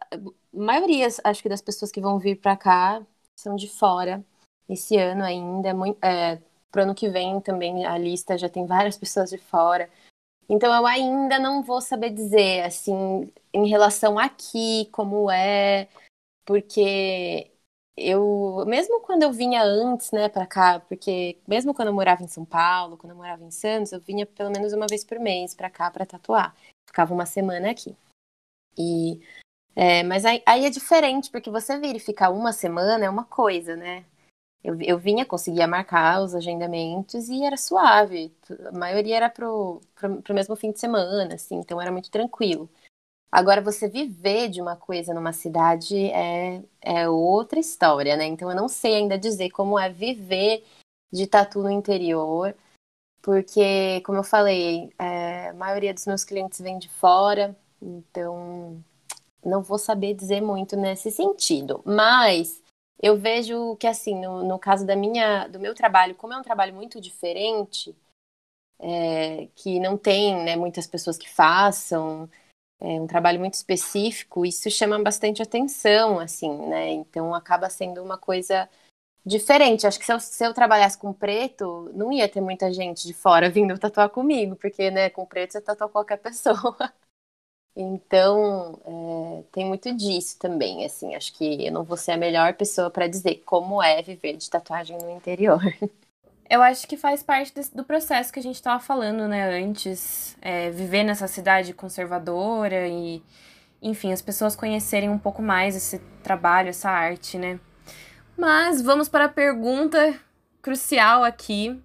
[0.52, 3.04] maioria, acho que das pessoas que vão vir para cá
[3.36, 4.24] são de fora.
[4.68, 6.40] Esse ano ainda, muito, é,
[6.74, 9.88] pro ano que vem também a lista já tem várias pessoas de fora.
[10.48, 15.88] Então eu ainda não vou saber dizer, assim, em relação aqui, como é,
[16.44, 17.50] porque
[17.96, 22.28] eu, mesmo quando eu vinha antes, né, para cá, porque mesmo quando eu morava em
[22.28, 25.54] São Paulo, quando eu morava em Santos, eu vinha pelo menos uma vez por mês
[25.54, 26.54] para cá para tatuar.
[26.86, 27.96] Ficava uma semana aqui.
[28.76, 29.20] E
[29.76, 33.24] é, mas aí, aí, é diferente, porque você vir e ficar uma semana é uma
[33.24, 34.04] coisa, né?
[34.64, 38.34] Eu, eu vinha, conseguia marcar os agendamentos e era suave.
[38.66, 42.68] A maioria era pro, pro, pro mesmo fim de semana, assim, então era muito tranquilo.
[43.30, 48.24] Agora, você viver de uma coisa numa cidade é, é outra história, né?
[48.24, 50.64] Então, eu não sei ainda dizer como é viver
[51.12, 52.54] de tatu no interior,
[53.20, 58.82] porque, como eu falei, é, a maioria dos meus clientes vem de fora, então
[59.44, 61.82] não vou saber dizer muito nesse sentido.
[61.84, 62.62] Mas
[63.02, 66.42] eu vejo que, assim, no, no caso da minha, do meu trabalho, como é um
[66.42, 67.94] trabalho muito diferente,
[68.78, 72.28] é, que não tem né, muitas pessoas que façam,
[72.80, 76.90] é um trabalho muito específico, isso chama bastante atenção, assim, né?
[76.92, 78.68] Então acaba sendo uma coisa
[79.24, 79.86] diferente.
[79.86, 83.14] Acho que se eu, se eu, trabalhasse com preto, não ia ter muita gente de
[83.14, 86.76] fora vindo tatuar comigo, porque, né, com preto você tatua qualquer pessoa.
[87.76, 92.54] Então, é, tem muito disso também, assim, acho que eu não vou ser a melhor
[92.54, 95.60] pessoa para dizer como é viver de tatuagem no interior.
[96.48, 100.36] Eu acho que faz parte desse, do processo que a gente estava falando, né, antes,
[100.42, 103.22] é, viver nessa cidade conservadora e,
[103.80, 107.58] enfim, as pessoas conhecerem um pouco mais esse trabalho, essa arte, né.
[108.36, 110.14] Mas vamos para a pergunta
[110.60, 111.82] crucial aqui,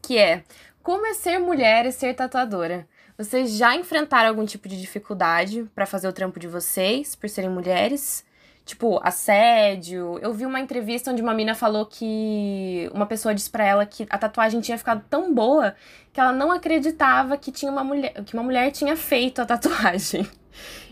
[0.00, 0.42] que é,
[0.82, 2.88] como é ser mulher e ser tatuadora?
[3.18, 7.48] Vocês já enfrentaram algum tipo de dificuldade para fazer o trampo de vocês, por serem
[7.48, 8.24] mulheres?
[8.64, 10.18] Tipo, assédio.
[10.20, 14.06] Eu vi uma entrevista onde uma mina falou que uma pessoa disse para ela que
[14.10, 15.74] a tatuagem tinha ficado tão boa
[16.12, 20.28] que ela não acreditava que tinha uma mulher, que uma mulher tinha feito a tatuagem.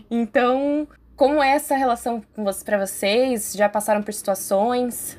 [0.07, 2.23] Então, como é essa relação
[2.63, 3.53] para vocês?
[3.53, 5.17] Já passaram por situações?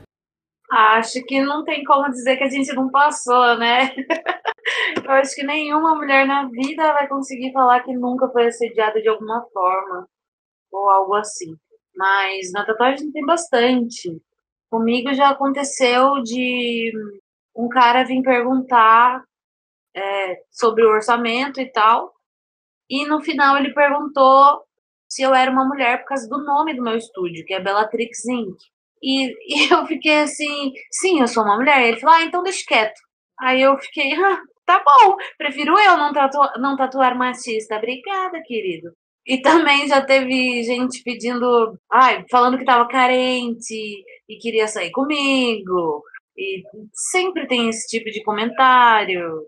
[0.70, 3.94] Acho que não tem como dizer que a gente não passou, né?
[5.04, 9.08] Eu acho que nenhuma mulher na vida vai conseguir falar que nunca foi assediada de
[9.08, 10.08] alguma forma
[10.72, 11.54] ou algo assim.
[11.94, 14.20] Mas na tatuagem tem bastante.
[14.68, 16.92] Comigo já aconteceu de
[17.54, 19.22] um cara vir perguntar
[19.94, 22.12] é, sobre o orçamento e tal.
[22.90, 24.62] E no final ele perguntou
[25.08, 28.24] se eu era uma mulher por causa do nome do meu estúdio, que é Bellatrix
[28.26, 28.56] Inc.
[29.02, 29.28] E,
[29.68, 31.82] e eu fiquei assim, sim, eu sou uma mulher.
[31.88, 33.00] Ele falou, ah, então deixa quieto.
[33.40, 37.76] Aí eu fiquei, ah, tá bom, prefiro eu não, tatu não tatuar machista.
[37.76, 38.92] Obrigada, querido.
[39.26, 43.74] E também já teve gente pedindo, ai, falando que tava carente
[44.28, 46.02] e queria sair comigo.
[46.36, 46.62] E
[47.12, 49.46] sempre tem esse tipo de comentário.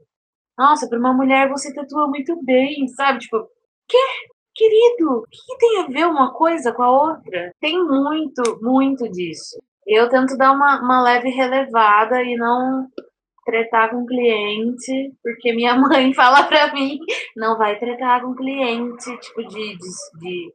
[0.59, 3.21] Nossa, para uma mulher você tatua muito bem, sabe?
[3.21, 3.49] Tipo,
[3.89, 3.99] quê?
[4.59, 7.53] Querido, o que tem a ver uma coisa com a outra?
[7.61, 9.57] Tem muito, muito disso.
[9.87, 12.89] Eu tento dar uma, uma leve relevada e não
[13.45, 16.99] tretar com cliente, porque minha mãe fala pra mim,
[17.37, 20.53] não vai tretar com cliente, tipo, de, de, de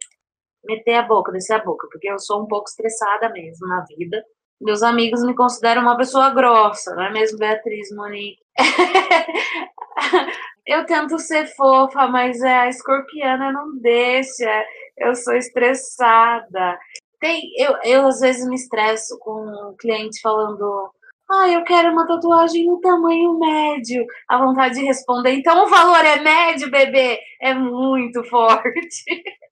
[0.65, 4.21] meter a boca, descer a boca, porque eu sou um pouco estressada mesmo na vida.
[4.59, 8.43] Meus amigos me consideram uma pessoa grossa, não é mesmo, Beatriz Monique?
[10.65, 14.65] eu tento ser fofa, mas é, a escorpiana não deixa.
[14.97, 16.79] Eu sou estressada.
[17.19, 20.91] Tem, eu, eu às vezes me estresso com um cliente falando
[21.31, 24.05] ah, eu quero uma tatuagem no tamanho médio.
[24.27, 27.19] A vontade de responder, então o valor é médio, bebê?
[27.41, 29.03] É muito forte.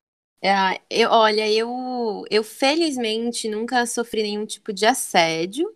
[0.44, 5.72] É, eu, olha, eu, eu felizmente nunca sofri nenhum tipo de assédio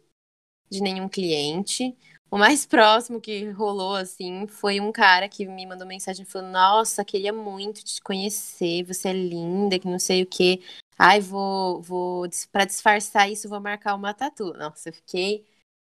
[0.68, 1.96] de nenhum cliente.
[2.36, 7.06] O mais próximo que rolou, assim, foi um cara que me mandou mensagem falou: Nossa,
[7.06, 10.62] queria muito te conhecer, você é linda, que não sei o quê.
[11.00, 14.52] Ai, vou, vou, pra disfarçar isso, vou marcar uma tatu.
[14.52, 15.46] Nossa, eu fiquei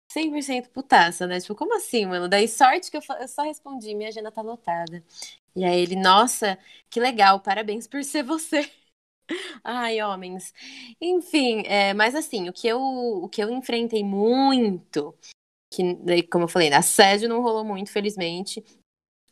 [0.09, 1.41] 100% putaça, né?
[1.41, 2.29] Tipo, como assim, mano?
[2.29, 5.03] Daí sorte que eu, eu só respondi, minha agenda tá lotada.
[5.53, 6.57] E aí ele, nossa,
[6.89, 8.71] que legal, parabéns por ser você.
[9.63, 10.53] Ai, homens.
[11.01, 15.13] Enfim, é, mas assim, o que eu, o que eu enfrentei muito,
[15.69, 18.63] que, como eu falei, assédio não rolou muito, felizmente,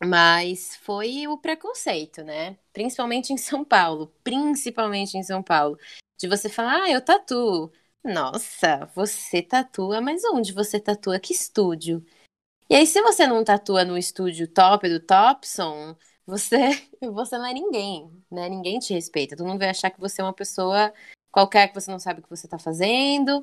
[0.03, 2.57] mas foi o preconceito, né?
[2.73, 5.77] Principalmente em São Paulo, principalmente em São Paulo.
[6.19, 7.71] De você falar, ah, eu tatuo.
[8.03, 11.19] Nossa, você tatua, mas onde você tatua?
[11.19, 12.05] Que estúdio?
[12.69, 16.57] E aí, se você não tatua no estúdio top do Topson, você,
[17.13, 18.49] você não é ninguém, né?
[18.49, 19.35] Ninguém te respeita.
[19.35, 20.93] Todo mundo vai achar que você é uma pessoa
[21.31, 23.41] qualquer que você não sabe o que você tá fazendo,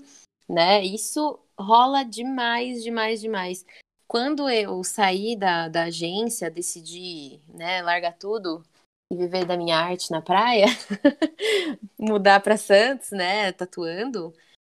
[0.48, 0.84] né?
[0.84, 3.64] Isso rola demais, demais, demais.
[4.06, 8.62] Quando eu saí da, da agência, decidi, né, largar tudo
[9.10, 10.66] e viver da minha arte na praia,
[11.98, 14.34] mudar para Santos, né, tatuando,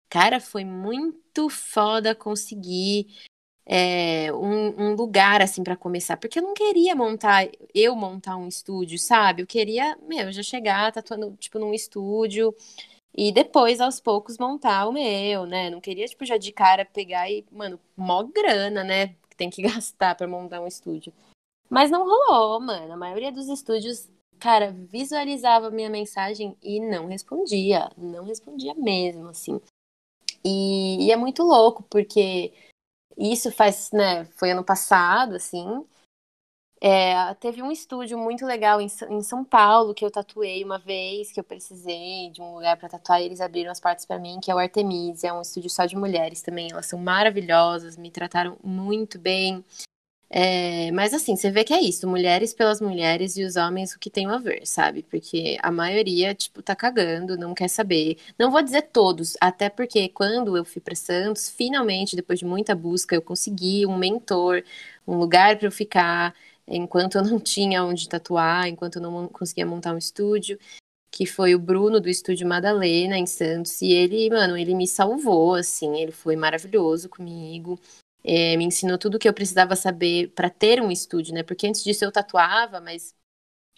[0.09, 3.07] cara, foi muito foda conseguir
[3.65, 8.49] é, um, um, lugar assim para começar, porque eu não queria montar, eu montar um
[8.49, 9.43] estúdio, sabe?
[9.43, 12.55] Eu queria, meu, já chegar tatuando tipo num estúdio
[13.15, 15.69] e depois aos poucos montar o meu, né?
[15.69, 19.09] Não queria tipo já de cara pegar e, mano, mó grana, né?
[19.29, 21.13] Que tem que gastar para montar um estúdio.
[21.69, 22.93] Mas não rolou, mano.
[22.93, 24.09] A maioria dos estúdios,
[24.39, 29.61] cara, visualizava minha mensagem e não respondia, não respondia mesmo, assim.
[30.45, 32.53] E, e é muito louco porque
[33.17, 35.85] isso faz, né, foi ano passado, assim.
[36.85, 41.31] É, teve um estúdio muito legal em, em, São Paulo que eu tatuei uma vez,
[41.31, 44.41] que eu precisei de um lugar para tatuar, e eles abriram as portas para mim,
[44.43, 46.73] que é o Artemisia, é um estúdio só de mulheres também.
[46.73, 49.65] Elas são maravilhosas, me trataram muito bem.
[50.29, 53.99] É, mas assim, você vê que é isso, mulheres pelas mulheres e os homens o
[53.99, 55.03] que tem a ver, sabe?
[55.05, 58.17] Porque a maioria, tipo, tá cagando, não quer saber.
[58.39, 62.75] Não vou dizer todos, até porque quando eu fui para Santos, finalmente, depois de muita
[62.75, 64.65] busca, eu consegui um mentor,
[65.07, 66.35] um lugar para eu ficar,
[66.77, 70.59] enquanto eu não tinha onde tatuar, enquanto eu não conseguia montar um estúdio
[71.11, 75.55] que foi o Bruno do estúdio Madalena em Santos, e ele, mano, ele me salvou,
[75.55, 77.79] assim, ele foi maravilhoso comigo
[78.25, 81.43] é, me ensinou tudo o que eu precisava saber para ter um estúdio, né?
[81.43, 83.15] Porque antes disso eu tatuava, mas,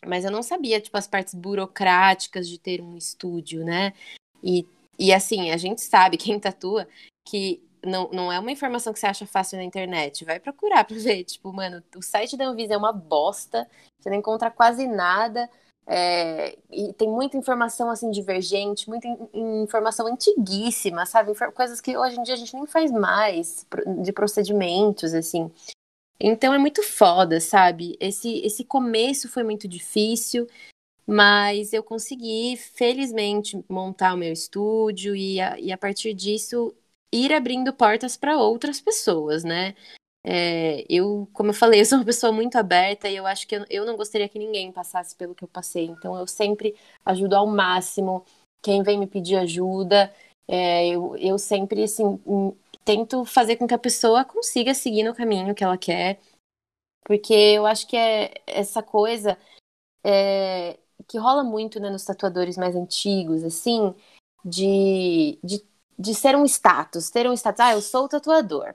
[0.06, 3.94] mas eu não sabia, tipo, as partes burocráticas de ter um estúdio, né?
[4.42, 4.66] E,
[4.98, 6.86] e assim, a gente sabe, quem tatua,
[7.26, 10.24] que não, não é uma informação que você acha fácil na internet.
[10.24, 11.24] Vai procurar pra ver.
[11.24, 13.68] Tipo, mano, o site da Anvisa é uma bosta,
[14.00, 15.48] você não encontra quase nada.
[15.86, 21.32] É, e tem muita informação assim divergente, muita in, informação antiguíssima, sabe?
[21.52, 23.66] Coisas que hoje em dia a gente nem faz mais,
[24.02, 25.50] de procedimentos, assim.
[26.18, 27.96] Então é muito foda, sabe?
[28.00, 30.46] Esse, esse começo foi muito difícil,
[31.06, 36.74] mas eu consegui, felizmente, montar o meu estúdio e a, e a partir disso
[37.14, 39.74] ir abrindo portas para outras pessoas, né?
[40.26, 43.56] É, eu, como eu falei, eu sou uma pessoa muito aberta e eu acho que
[43.56, 45.84] eu, eu não gostaria que ninguém passasse pelo que eu passei.
[45.84, 48.24] Então, eu sempre ajudo ao máximo
[48.62, 50.12] quem vem me pedir ajuda.
[50.48, 52.20] É, eu, eu sempre, assim,
[52.84, 56.20] tento fazer com que a pessoa consiga seguir no caminho que ela quer.
[57.04, 59.38] Porque eu acho que é essa coisa
[60.04, 63.94] é, que rola muito né, nos tatuadores mais antigos, assim,
[64.44, 65.64] de, de,
[65.98, 68.74] de ser um status, ter um status, ah, eu sou o tatuador.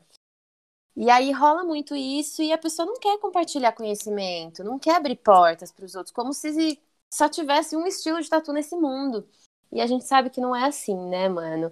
[0.95, 5.15] E aí rola muito isso e a pessoa não quer compartilhar conhecimento, não quer abrir
[5.15, 9.27] portas para os outros, como se só tivesse um estilo de tatu nesse mundo.
[9.71, 11.71] E a gente sabe que não é assim, né, mano?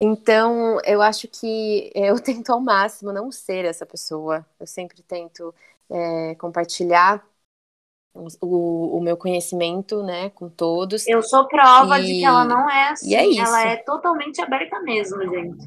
[0.00, 4.46] Então, eu acho que eu tento ao máximo não ser essa pessoa.
[4.60, 5.54] Eu sempre tento
[5.90, 7.26] é, compartilhar
[8.40, 11.06] o, o, meu conhecimento, né, com todos.
[11.06, 12.04] Eu sou prova e...
[12.04, 13.14] de que ela não é assim.
[13.14, 15.66] É ela é totalmente aberta mesmo, gente.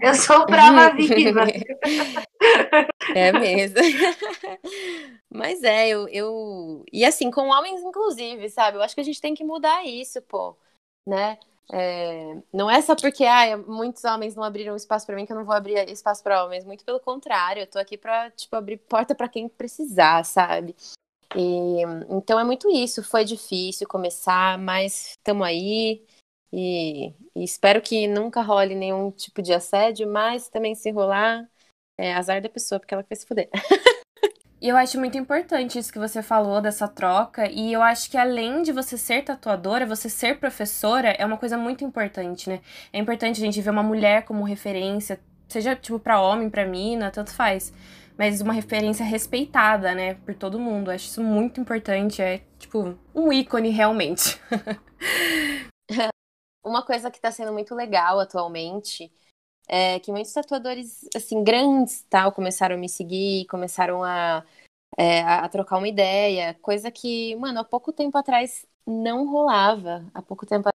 [0.00, 1.44] Eu sou prova viva.
[3.14, 3.76] É mesmo.
[5.30, 6.84] Mas é, eu, eu.
[6.92, 8.78] E assim, com homens, inclusive, sabe?
[8.78, 10.56] Eu acho que a gente tem que mudar isso, pô.
[11.06, 11.38] Né?
[11.70, 12.36] É...
[12.52, 15.44] Não é só porque ah, muitos homens não abriram espaço para mim que eu não
[15.44, 16.64] vou abrir espaço para homens.
[16.64, 20.74] Muito pelo contrário, eu tô aqui pra, tipo, abrir porta para quem precisar, sabe?
[21.36, 23.02] E, então é muito isso.
[23.02, 26.04] Foi difícil começar, mas estamos aí.
[26.52, 31.48] E, e, espero que nunca role nenhum tipo de assédio, mas também se rolar,
[31.98, 33.50] é azar da pessoa, porque ela vai se fuder.
[34.64, 37.46] E eu acho muito importante isso que você falou dessa troca.
[37.50, 41.58] E eu acho que além de você ser tatuadora, você ser professora é uma coisa
[41.58, 42.62] muito importante, né?
[42.90, 47.10] É importante a gente ver uma mulher como referência, seja tipo para homem, para mina,
[47.10, 47.74] tanto faz.
[48.16, 50.90] Mas uma referência respeitada, né, por todo mundo.
[50.90, 52.22] Acho isso muito importante.
[52.22, 54.40] É tipo um ícone realmente.
[56.64, 59.12] uma coisa que está sendo muito legal atualmente
[59.68, 64.44] é que muitos tatuadores, assim, grandes, tal, começaram a me seguir, começaram a,
[64.98, 70.04] é, a trocar uma ideia, coisa que, mano, há pouco tempo atrás não rolava.
[70.14, 70.68] Há pouco tempo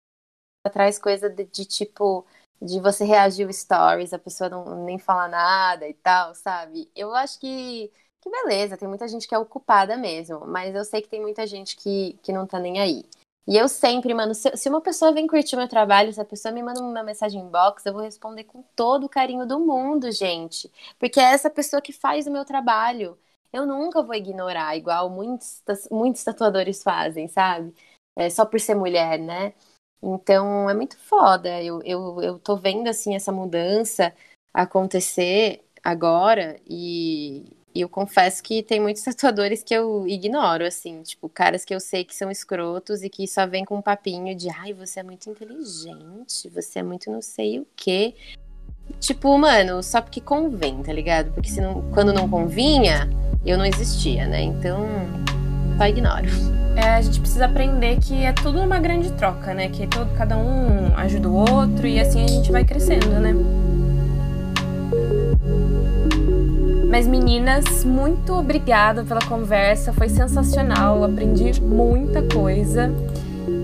[0.66, 2.26] atrás, coisa de, de tipo
[2.62, 6.90] de você reagir o stories, a pessoa não nem fala nada e tal, sabe?
[6.96, 7.92] Eu acho que,
[8.22, 11.48] que beleza, tem muita gente que é ocupada mesmo, mas eu sei que tem muita
[11.48, 13.04] gente que, que não tá nem aí.
[13.48, 16.52] E eu sempre, mano, se, se uma pessoa vem curtir meu trabalho, se a pessoa
[16.54, 20.72] me manda uma mensagem inbox, eu vou responder com todo o carinho do mundo, gente.
[21.00, 23.18] Porque é essa pessoa que faz o meu trabalho.
[23.52, 27.74] Eu nunca vou ignorar, igual muitos, muitos tatuadores fazem, sabe?
[28.16, 29.54] É, só por ser mulher, né?
[30.02, 31.62] Então é muito foda.
[31.62, 34.14] Eu, eu, eu tô vendo assim essa mudança
[34.54, 41.30] acontecer agora e, e eu confesso que tem muitos tatuadores que eu ignoro, assim, tipo,
[41.30, 44.50] caras que eu sei que são escrotos e que só vêm com um papinho de
[44.50, 48.16] ai, você é muito inteligente, você é muito não sei o quê.
[49.00, 51.32] Tipo, mano, só porque convém, tá ligado?
[51.32, 53.08] Porque se não, quando não convinha,
[53.46, 54.42] eu não existia, né?
[54.42, 54.86] Então,
[55.80, 56.28] só ignoro
[56.76, 59.68] é, a gente precisa aprender que é tudo uma grande troca, né?
[59.68, 63.34] Que todo, cada um ajuda o outro e assim a gente vai crescendo, né?
[66.90, 72.90] Mas meninas, muito obrigada pela conversa, foi sensacional, aprendi muita coisa.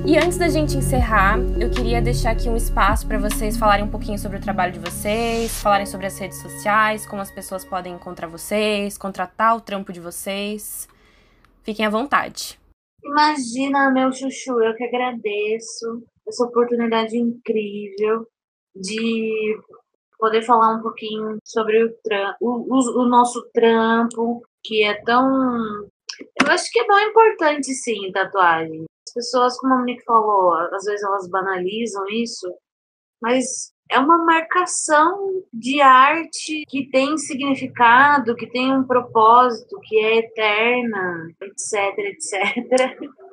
[0.05, 3.87] E antes da gente encerrar, eu queria deixar aqui um espaço para vocês falarem um
[3.87, 7.93] pouquinho sobre o trabalho de vocês, falarem sobre as redes sociais, como as pessoas podem
[7.93, 10.87] encontrar vocês, contratar o trampo de vocês.
[11.65, 12.59] Fiquem à vontade.
[13.03, 18.27] Imagina, meu chuchu, eu que agradeço essa oportunidade incrível
[18.75, 19.59] de
[20.19, 21.95] poder falar um pouquinho sobre o,
[22.39, 25.25] o, o, nosso trampo, que é tão.
[26.41, 28.85] Eu acho que é tão importante, sim, tatuagem.
[29.07, 32.47] As pessoas, como a Monique falou, às vezes elas banalizam isso,
[33.21, 40.17] mas é uma marcação de arte que tem significado, que tem um propósito, que é
[40.17, 42.97] eterna, etc, etc.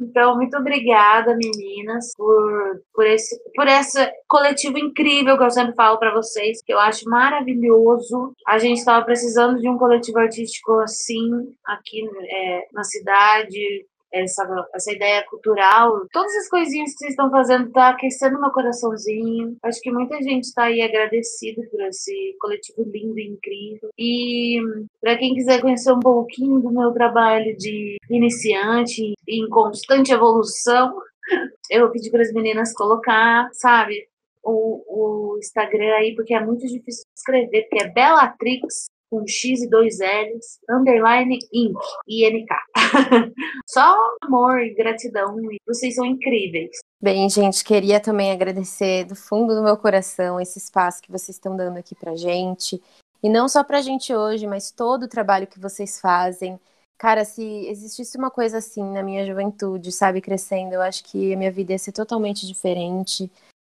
[0.00, 3.98] Então, muito obrigada, meninas, por, por, esse, por esse
[4.28, 8.32] coletivo incrível que eu sempre falo para vocês, que eu acho maravilhoso.
[8.46, 11.30] A gente estava precisando de um coletivo artístico assim,
[11.66, 17.70] aqui é, na cidade, essa, essa ideia cultural, todas as coisinhas que vocês estão fazendo
[17.70, 19.56] tá aquecendo meu coraçãozinho.
[19.62, 23.90] Acho que muita gente está aí agradecido por esse coletivo lindo e incrível.
[23.98, 24.60] E
[25.00, 30.94] para quem quiser conhecer um pouquinho do meu trabalho de iniciante em constante evolução,
[31.70, 34.08] eu vou pedir para as meninas colocar, sabe,
[34.42, 39.68] o, o Instagram aí, porque é muito difícil escrever, porque é Bellatrix com X e
[39.68, 41.76] dois L's, underline Inc,
[42.08, 42.48] INK.
[43.66, 45.36] Só amor e gratidão,
[45.66, 46.70] vocês são incríveis.
[47.02, 51.56] Bem, gente, queria também agradecer do fundo do meu coração esse espaço que vocês estão
[51.56, 52.80] dando aqui pra gente.
[53.22, 56.58] E não só pra gente hoje, mas todo o trabalho que vocês fazem.
[56.96, 61.36] Cara, se existisse uma coisa assim na minha juventude, sabe, crescendo, eu acho que a
[61.36, 63.30] minha vida ia ser totalmente diferente.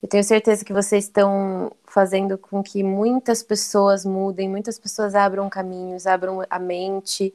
[0.03, 5.49] Eu tenho certeza que vocês estão fazendo com que muitas pessoas mudem, muitas pessoas abram
[5.49, 7.33] caminhos, abram a mente.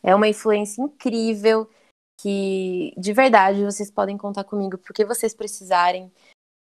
[0.00, 1.68] É uma influência incrível
[2.20, 6.10] que, de verdade, vocês podem contar comigo porque vocês precisarem.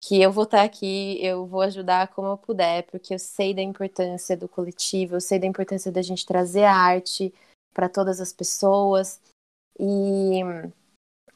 [0.02, 3.62] Que eu vou estar aqui, eu vou ajudar como eu puder, porque eu sei da
[3.62, 7.34] importância do coletivo, eu sei da importância da gente trazer a arte
[7.74, 9.20] para todas as pessoas.
[9.80, 10.42] E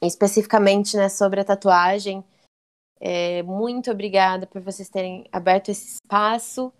[0.02, 2.24] especificamente né, sobre a tatuagem,
[3.00, 6.72] é, muito obrigada por vocês terem aberto esse espaço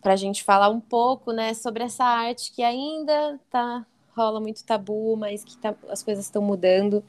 [0.00, 4.64] para a gente falar um pouco, né, sobre essa arte que ainda tá rola muito
[4.64, 7.04] tabu, mas que tá, as coisas estão mudando.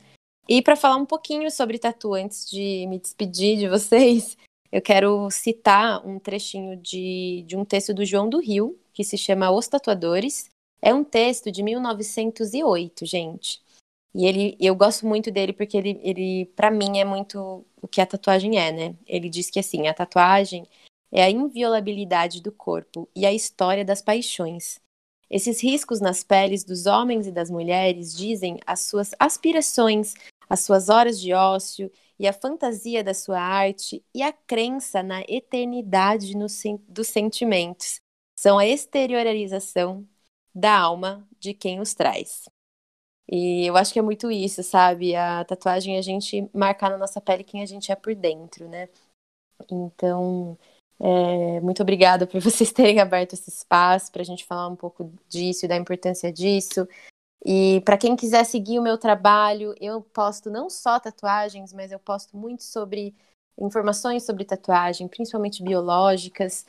[0.48, 4.38] E para falar um pouquinho sobre tatu antes de me despedir de vocês,
[4.72, 9.18] eu quero citar um trechinho de, de um texto do João do Rio, que se
[9.18, 10.50] chama Os Tatuadores.
[10.82, 13.62] É um texto de 1908, gente.
[14.14, 18.02] E ele, eu gosto muito dele porque ele, ele para mim, é muito o que
[18.02, 18.96] a tatuagem é, né?
[19.06, 20.66] Ele diz que assim, a tatuagem
[21.12, 24.80] é a inviolabilidade do corpo e a história das paixões.
[25.30, 30.16] Esses riscos nas peles dos homens e das mulheres dizem as suas aspirações,
[30.50, 35.22] as suas horas de ócio e a fantasia da sua arte e a crença na
[35.22, 36.48] eternidade no,
[36.88, 38.02] dos sentimentos.
[38.36, 40.08] São a exteriorização
[40.54, 42.46] da alma de quem os traz.
[43.32, 45.16] E eu acho que é muito isso, sabe?
[45.16, 48.68] A tatuagem é a gente marcar na nossa pele quem a gente é por dentro,
[48.68, 48.90] né?
[49.72, 50.58] Então,
[51.00, 55.12] é, muito obrigada por vocês terem aberto esse espaço para a gente falar um pouco
[55.28, 56.88] disso e da importância disso.
[57.46, 62.00] E para quem quiser seguir o meu trabalho, eu posto não só tatuagens, mas eu
[62.00, 63.16] posto muito sobre
[63.58, 66.66] informações sobre tatuagem, principalmente biológicas.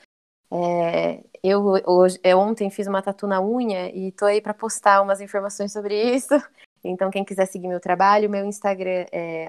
[0.53, 5.01] É, eu, hoje, eu ontem fiz uma tatu na unha e tô aí para postar
[5.03, 6.35] umas informações sobre isso.
[6.83, 9.49] Então, quem quiser seguir meu trabalho, meu Instagram é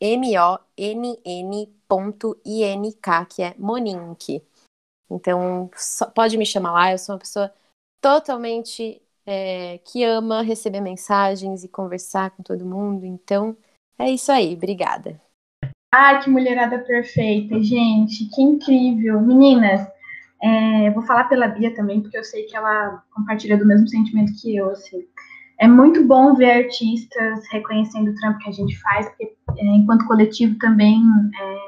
[0.00, 0.58] m-o-n-n.ink,
[3.28, 4.42] que é Monink.
[5.10, 5.70] Então,
[6.14, 7.52] pode me chamar lá, eu sou uma pessoa
[8.00, 13.04] totalmente é, que ama receber mensagens e conversar com todo mundo.
[13.04, 13.56] Então,
[13.98, 14.54] é isso aí.
[14.54, 15.20] Obrigada.
[15.92, 18.28] Ah, que mulherada perfeita, gente.
[18.34, 19.20] Que incrível.
[19.20, 19.86] Meninas,
[20.42, 24.32] é, vou falar pela Bia também, porque eu sei que ela compartilha do mesmo sentimento
[24.40, 25.04] que eu, assim.
[25.60, 30.06] É muito bom ver artistas reconhecendo o trampo que a gente faz, porque é, enquanto
[30.06, 31.02] coletivo também
[31.40, 31.58] é,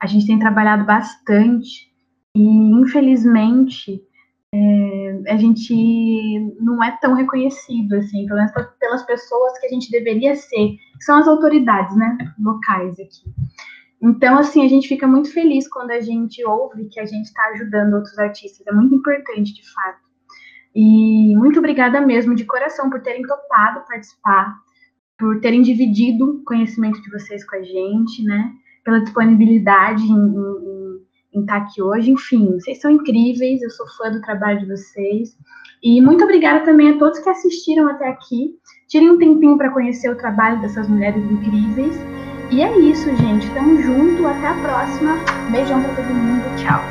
[0.00, 1.90] a gente tem trabalhado bastante
[2.36, 4.00] e, infelizmente,
[4.54, 9.90] é, a gente não é tão reconhecido, assim, pelo menos pelas pessoas que a gente
[9.90, 13.34] deveria ser, que são as autoridades, né, locais aqui.
[14.02, 17.42] Então, assim, a gente fica muito feliz quando a gente ouve que a gente está
[17.54, 18.66] ajudando outros artistas.
[18.66, 20.06] É muito importante, de fato.
[20.74, 24.54] E muito obrigada mesmo, de coração, por terem topado participar,
[25.18, 28.52] por terem dividido o conhecimento de vocês com a gente, né?
[28.84, 31.00] Pela disponibilidade em, em,
[31.32, 32.10] em estar aqui hoje.
[32.10, 35.34] Enfim, vocês são incríveis, eu sou fã do trabalho de vocês.
[35.82, 38.54] E muito obrigada também a todos que assistiram até aqui.
[38.88, 41.96] Tirem um tempinho para conhecer o trabalho dessas mulheres incríveis.
[42.50, 43.50] E é isso, gente.
[43.50, 44.26] Tamo junto.
[44.26, 45.16] Até a próxima.
[45.50, 46.44] Beijão pra todo mundo.
[46.56, 46.82] Tchau.